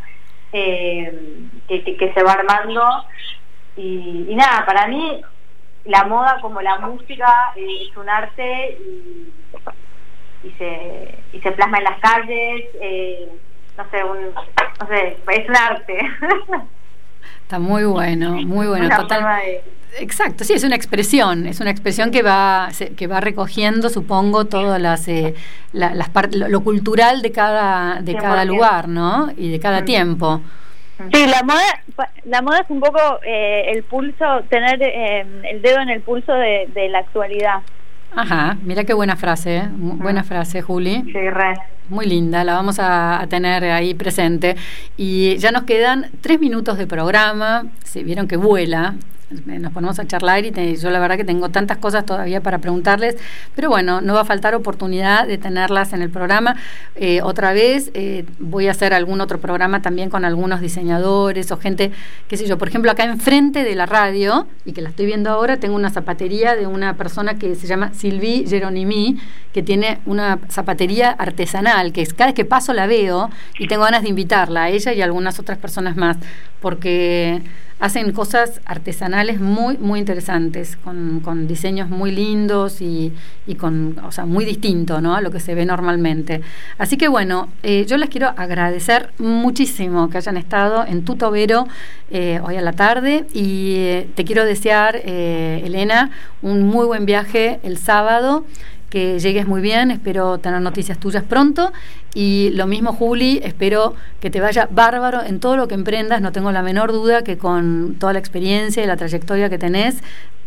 eh, 0.53 1.11
que, 1.67 1.97
que, 1.97 2.13
se 2.13 2.23
va 2.23 2.33
armando. 2.33 2.83
Y, 3.77 4.27
y 4.29 4.35
nada, 4.35 4.65
para 4.65 4.87
mí 4.87 5.23
la 5.85 6.05
moda 6.05 6.39
como 6.41 6.61
la 6.61 6.79
música 6.79 7.53
eh, 7.55 7.87
es 7.89 7.97
un 7.97 8.09
arte 8.09 8.77
y, 10.43 10.49
se, 10.57 11.17
y 11.33 11.39
se 11.41 11.51
plasma 11.51 11.77
en 11.79 11.83
las 11.83 11.99
calles, 11.99 12.65
eh, 12.81 13.29
no 13.77 13.89
sé, 13.89 14.03
un, 14.03 14.33
no 14.33 14.87
sé, 14.87 15.17
es 15.27 15.49
un 15.49 15.55
arte. 15.55 15.99
Está 17.43 17.59
muy 17.59 17.83
bueno, 17.83 18.31
muy 18.31 18.67
bueno. 18.67 18.89
Exacto, 19.99 20.45
sí, 20.45 20.53
es 20.53 20.63
una 20.63 20.75
expresión, 20.75 21.47
es 21.47 21.59
una 21.59 21.69
expresión 21.69 22.11
que 22.11 22.21
va 22.21 22.69
que 22.95 23.07
va 23.07 23.19
recogiendo, 23.19 23.89
supongo, 23.89 24.45
todas 24.45 24.81
las, 24.81 25.05
eh, 25.09 25.35
las 25.73 26.09
lo, 26.31 26.61
cultural 26.61 27.21
de 27.21 27.33
cada 27.33 28.01
de 28.01 28.15
cada 28.15 28.45
lugar, 28.45 28.87
¿no? 28.87 29.31
Y 29.35 29.51
de 29.51 29.59
cada 29.59 29.81
mm. 29.81 29.85
tiempo. 29.85 30.41
Sí, 31.11 31.25
la 31.27 31.43
moda, 31.43 32.09
la 32.25 32.41
moda 32.41 32.59
es 32.59 32.69
un 32.69 32.79
poco 32.79 32.99
eh, 33.25 33.71
el 33.71 33.83
pulso, 33.83 34.41
tener 34.49 34.81
eh, 34.81 35.25
el 35.49 35.61
dedo 35.61 35.79
en 35.79 35.89
el 35.89 36.01
pulso 36.01 36.33
de, 36.33 36.89
la 36.89 36.99
actualidad. 36.99 37.61
Ajá, 38.15 38.57
mira 38.63 38.83
qué 38.83 38.93
buena 38.93 39.15
frase, 39.15 39.57
¿eh? 39.57 39.69
buena 39.71 40.23
frase, 40.23 40.61
Juli. 40.61 41.01
Sí, 41.05 41.29
re. 41.29 41.53
Muy 41.87 42.05
linda, 42.05 42.43
la 42.43 42.53
vamos 42.53 42.77
a, 42.79 43.25
tener 43.29 43.63
ahí 43.65 43.93
presente. 43.93 44.55
Y 44.97 45.37
ya 45.37 45.51
nos 45.51 45.63
quedan 45.63 46.09
tres 46.21 46.39
minutos 46.39 46.77
de 46.77 46.87
programa, 46.87 47.65
se 47.83 48.03
vieron 48.03 48.27
que 48.27 48.37
vuela, 48.37 48.95
nos 49.45 49.71
ponemos 49.71 49.99
a 49.99 50.05
charlar 50.05 50.45
y 50.45 50.75
yo 50.77 50.89
la 50.89 50.99
verdad 50.99 51.17
que 51.17 51.23
tengo 51.23 51.49
tantas 51.49 51.77
cosas 51.77 52.05
todavía 52.05 52.41
para 52.41 52.59
preguntarles, 52.59 53.17
pero 53.55 53.69
bueno, 53.69 54.01
no 54.01 54.13
va 54.13 54.21
a 54.21 54.25
faltar 54.25 54.55
oportunidad 54.55 55.27
de 55.27 55.37
tenerlas 55.37 55.93
en 55.93 56.01
el 56.01 56.09
programa. 56.09 56.55
Eh, 56.95 57.21
otra 57.21 57.53
vez 57.53 57.91
eh, 57.93 58.25
voy 58.39 58.67
a 58.67 58.71
hacer 58.71 58.93
algún 58.93 59.21
otro 59.21 59.39
programa 59.39 59.81
también 59.81 60.09
con 60.09 60.25
algunos 60.25 60.61
diseñadores 60.61 61.51
o 61.51 61.57
gente, 61.57 61.91
qué 62.27 62.37
sé 62.37 62.47
yo, 62.47 62.57
por 62.57 62.67
ejemplo, 62.67 62.91
acá 62.91 63.03
enfrente 63.03 63.63
de 63.63 63.75
la 63.75 63.85
radio, 63.85 64.47
y 64.65 64.73
que 64.73 64.81
la 64.81 64.89
estoy 64.89 65.05
viendo 65.05 65.29
ahora, 65.29 65.57
tengo 65.57 65.75
una 65.75 65.89
zapatería 65.89 66.55
de 66.55 66.67
una 66.67 66.95
persona 66.95 67.35
que 67.35 67.55
se 67.55 67.67
llama 67.67 67.93
Sylvie 67.93 68.45
Geronimi, 68.47 69.17
que 69.53 69.63
tiene 69.63 69.99
una 70.05 70.39
zapatería 70.49 71.11
artesanal, 71.11 71.91
que 71.93 72.01
es, 72.01 72.13
cada 72.13 72.27
vez 72.27 72.35
que 72.35 72.45
paso 72.45 72.73
la 72.73 72.87
veo 72.87 73.29
y 73.59 73.67
tengo 73.67 73.83
ganas 73.83 74.03
de 74.03 74.09
invitarla 74.09 74.63
a 74.63 74.69
ella 74.69 74.93
y 74.93 75.01
a 75.01 75.05
algunas 75.05 75.39
otras 75.39 75.57
personas 75.57 75.95
más, 75.95 76.17
porque 76.61 77.41
hacen 77.81 78.11
cosas 78.11 78.61
artesanales 78.65 79.41
muy, 79.41 79.75
muy 79.77 79.99
interesantes, 79.99 80.77
con, 80.77 81.19
con 81.19 81.47
diseños 81.47 81.89
muy 81.89 82.11
lindos 82.11 82.79
y, 82.79 83.11
y, 83.47 83.55
con, 83.55 83.97
o 84.03 84.11
sea, 84.11 84.25
muy 84.25 84.45
distinto 84.45 85.01
¿no? 85.01 85.15
a 85.15 85.21
lo 85.21 85.31
que 85.31 85.39
se 85.39 85.55
ve 85.55 85.65
normalmente. 85.65 86.41
Así 86.77 86.95
que 86.95 87.07
bueno, 87.07 87.49
eh, 87.63 87.85
yo 87.87 87.97
les 87.97 88.09
quiero 88.09 88.33
agradecer 88.37 89.09
muchísimo 89.17 90.11
que 90.11 90.17
hayan 90.17 90.37
estado 90.37 90.85
en 90.85 91.03
Tutovero 91.03 91.67
eh, 92.11 92.39
hoy 92.43 92.55
a 92.55 92.61
la 92.61 92.73
tarde 92.73 93.25
y 93.33 93.73
eh, 93.77 94.07
te 94.13 94.25
quiero 94.25 94.45
desear, 94.45 95.01
Elena, 95.03 96.11
un 96.43 96.63
muy 96.63 96.85
buen 96.85 97.07
viaje 97.07 97.59
el 97.63 97.79
sábado 97.79 98.45
que 98.91 99.17
llegues 99.19 99.47
muy 99.47 99.61
bien, 99.61 99.89
espero 99.89 100.37
tener 100.37 100.61
noticias 100.61 100.99
tuyas 100.99 101.23
pronto. 101.23 101.71
Y 102.13 102.51
lo 102.51 102.67
mismo 102.67 102.93
Juli, 102.93 103.41
espero 103.43 103.95
que 104.19 104.29
te 104.29 104.39
vaya 104.39 104.67
bárbaro 104.69 105.23
en 105.23 105.39
todo 105.39 105.57
lo 105.57 105.67
que 105.67 105.73
emprendas, 105.73 106.21
no 106.21 106.31
tengo 106.31 106.51
la 106.51 106.61
menor 106.61 106.91
duda 106.91 107.23
que 107.23 107.39
con 107.39 107.95
toda 107.97 108.13
la 108.13 108.19
experiencia 108.19 108.83
y 108.83 108.85
la 108.85 108.97
trayectoria 108.97 109.49
que 109.49 109.57
tenés, 109.57 109.95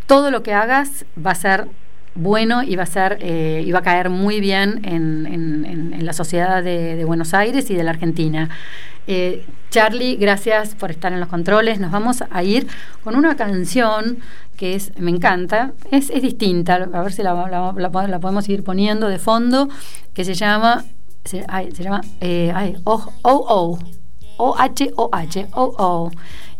todo 0.07 0.31
lo 0.31 0.43
que 0.43 0.53
hagas 0.53 1.07
va 1.19 1.33
a 1.33 1.35
ser 1.35 1.67
bueno 2.15 2.63
y 2.63 2.77
va 2.77 2.85
a 2.85 2.87
ser 2.87 3.19
eh, 3.21 3.69
va 3.73 3.81
a 3.81 3.83
caer 3.83 4.11
muy 4.11 4.41
bien 4.41 4.81
en, 4.85 5.27
en, 5.27 6.05
la 6.05 6.13
sociedad 6.13 6.63
de, 6.63 7.03
Buenos 7.07 7.33
Aires 7.33 7.71
y 7.71 7.75
de 7.75 7.83
la 7.83 7.91
Argentina. 7.93 8.51
Eh, 9.07 9.47
Charlie, 9.71 10.17
gracias 10.17 10.75
por 10.75 10.91
estar 10.91 11.13
en 11.13 11.21
los 11.21 11.29
controles. 11.29 11.81
Nos 11.81 11.91
vamos 11.91 12.23
a 12.31 12.43
ir 12.43 12.67
con 13.03 13.17
una 13.17 13.37
canción 13.37 14.19
que 14.57 14.75
es, 14.75 14.93
me 14.99 15.11
encanta, 15.11 15.73
es, 15.91 16.11
es 16.11 16.23
distinta, 16.23 16.75
a 16.75 17.03
ver 17.03 17.13
si 17.13 17.23
la, 17.23 17.73
la, 17.77 17.91
podemos 18.21 18.49
ir 18.49 18.63
poniendo 18.63 19.09
de 19.09 19.19
fondo, 19.19 19.69
que 20.13 20.25
se 20.25 20.35
llama, 20.35 20.85
se, 21.25 21.45
llama, 21.83 22.03
eh, 22.21 22.53
ay, 22.55 22.77
oh, 22.85 23.13
oh, 23.23 23.45
oh, 23.49 23.79
O-H-O-H, 24.37 25.49
O-O. 25.53 26.11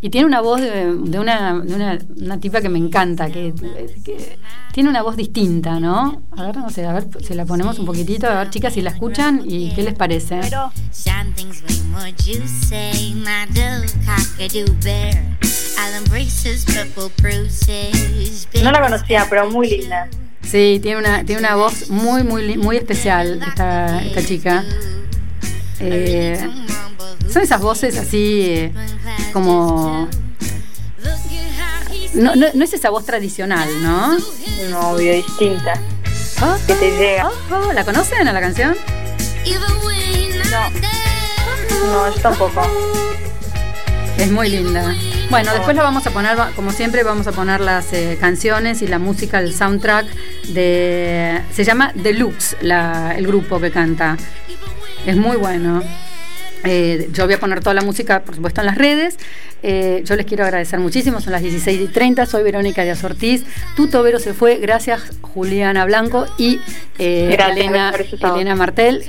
Y 0.05 0.11
tiene 0.11 0.27
una 0.27 0.43
voz 0.43 0.61
de, 0.61 0.91
una, 1.19 1.61
de 1.61 1.75
una, 1.75 1.99
una, 2.15 2.39
tipa 2.39 2.61
que 2.61 2.69
me 2.69 2.79
encanta, 2.79 3.31
que, 3.31 3.55
que, 4.05 4.39
tiene 4.71 4.91
una 4.91 5.01
voz 5.01 5.17
distinta, 5.17 5.81
¿no? 5.81 6.21
A 6.37 6.43
ver, 6.43 6.59
no 6.59 6.69
sé, 6.69 6.85
a 6.85 6.93
ver 6.93 7.09
si 7.27 7.33
la 7.33 7.47
ponemos 7.47 7.79
un 7.79 7.87
poquitito, 7.87 8.27
a 8.27 8.41
ver, 8.41 8.51
chicas, 8.51 8.75
si 8.75 8.83
la 8.83 8.91
escuchan 8.91 9.41
y 9.47 9.71
qué 9.71 9.83
les 9.83 9.95
parece. 9.95 10.41
Pero... 10.43 10.71
No 18.63 18.73
la 18.73 18.83
conocía, 18.83 19.27
pero 19.31 19.51
muy 19.51 19.71
linda. 19.71 20.07
Sí, 20.43 20.81
tiene 20.83 20.99
una, 20.99 21.25
tiene 21.25 21.41
una 21.41 21.55
voz 21.55 21.89
muy, 21.89 22.25
muy, 22.25 22.59
muy 22.59 22.77
especial 22.77 23.43
esta, 23.43 24.05
esta 24.05 24.23
chica. 24.23 24.65
Eh, 25.87 26.51
son 27.33 27.43
esas 27.43 27.61
voces 27.61 27.99
así 27.99 28.47
eh, 28.49 28.73
como... 29.33 30.09
No, 32.15 32.37
no, 32.37 32.47
es 32.47 32.73
esa 32.73 32.91
voz 32.91 33.05
tradicional, 33.05 33.69
¿no? 33.83 34.17
No, 34.71 34.91
obvio, 34.91 35.15
distinta. 35.15 35.75
Oh, 36.43 36.57
que 36.67 36.75
te 36.75 36.97
llega. 36.97 37.29
Oh, 37.29 37.69
oh, 37.69 37.73
¿La 37.73 37.85
conocen 37.85 38.29
a 38.29 38.33
la 38.33 38.41
canción? 38.41 38.77
No. 40.51 40.71
No, 41.87 42.15
yo 42.15 42.21
tampoco. 42.23 42.63
Es 44.17 44.31
muy 44.31 44.49
linda. 44.49 44.95
Bueno, 45.29 45.53
después 45.53 45.77
lo 45.77 45.83
vamos 45.83 46.07
a 46.07 46.11
poner, 46.11 46.39
como 46.55 46.71
siempre, 46.71 47.03
vamos 47.03 47.27
a 47.27 47.33
poner 47.33 47.61
las 47.61 47.93
eh, 47.93 48.17
canciones 48.21 48.83
y 48.83 48.87
la 48.87 48.99
música, 49.01 49.41
el 49.41 49.53
soundtrack 49.53 50.07
de. 50.49 51.41
Se 51.53 51.65
llama 51.65 51.91
Deluxe, 51.95 52.57
la, 52.61 53.15
el 53.17 53.27
grupo 53.27 53.61
que 53.61 53.71
canta. 53.73 54.17
Es 55.07 55.17
muy 55.17 55.37
bueno. 55.37 55.83
Eh, 56.65 57.11
yo 57.13 57.27
voy 57.27 57.35
a 57.35 57.41
poner 57.41 57.61
toda 57.61 57.75
la 57.75 57.83
música, 57.83 58.23
por 58.23 58.35
supuesto, 58.35 58.63
en 58.63 58.67
las 58.67 58.79
redes. 58.79 59.19
Eh, 59.63 60.03
yo 60.05 60.17
les 60.17 60.25
quiero 60.25 60.45
agradecer 60.45 60.79
muchísimo, 60.79 61.21
son 61.21 61.33
las 61.33 61.43
16 61.43 61.81
y 61.81 61.89
30. 61.89 62.25
Soy 62.27 62.43
Verónica 62.43 62.83
Díaz 62.83 63.05
Ortiz. 63.05 63.45
Tuto 63.77 64.03
Vero 64.03 64.19
se 64.19 64.33
fue, 64.33 64.57
gracias 64.57 65.03
Juliana 65.21 65.85
Blanco 65.85 66.27
y 66.39 66.61
Elena, 66.99 67.93
Elena 68.21 68.55
Martel. 68.55 69.05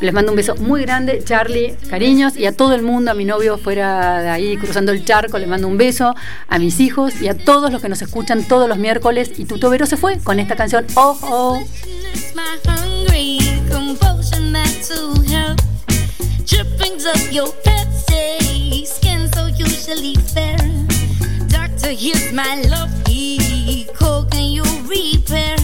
Les 0.00 0.14
mando 0.14 0.32
un 0.32 0.36
beso 0.36 0.54
muy 0.56 0.80
grande, 0.80 1.22
Charlie, 1.22 1.76
cariños, 1.90 2.34
y 2.34 2.46
a 2.46 2.52
todo 2.52 2.74
el 2.74 2.80
mundo, 2.80 3.10
a 3.10 3.14
mi 3.14 3.26
novio 3.26 3.58
fuera 3.58 4.22
de 4.22 4.30
ahí 4.30 4.56
cruzando 4.56 4.92
el 4.92 5.04
charco, 5.04 5.38
le 5.38 5.46
mando 5.46 5.68
un 5.68 5.76
beso, 5.76 6.14
a 6.48 6.58
mis 6.58 6.80
hijos 6.80 7.20
y 7.20 7.28
a 7.28 7.36
todos 7.36 7.70
los 7.70 7.82
que 7.82 7.90
nos 7.90 8.00
escuchan 8.00 8.48
todos 8.48 8.66
los 8.66 8.78
miércoles. 8.78 9.30
Y 9.36 9.44
Tuto 9.44 9.68
Vero 9.68 9.84
se 9.84 9.98
fue 9.98 10.18
con 10.18 10.40
esta 10.40 10.56
canción, 10.56 10.86
Oh 10.94 11.18
Oh. 11.22 11.62
convulsion 13.90 14.52
back 14.52 14.72
to 14.84 15.20
help, 15.26 15.58
Drippings 16.46 17.06
of 17.06 17.32
your 17.32 17.48
Pepsi, 17.64 18.86
skin 18.86 19.28
so 19.32 19.46
usually 19.46 20.14
fair. 20.14 20.58
Doctor, 21.48 21.90
here's 21.90 22.32
my 22.32 22.62
love 22.68 22.92
he 23.08 23.88
Cold, 23.94 24.30
can 24.30 24.44
you 24.44 24.62
repair? 24.86 25.59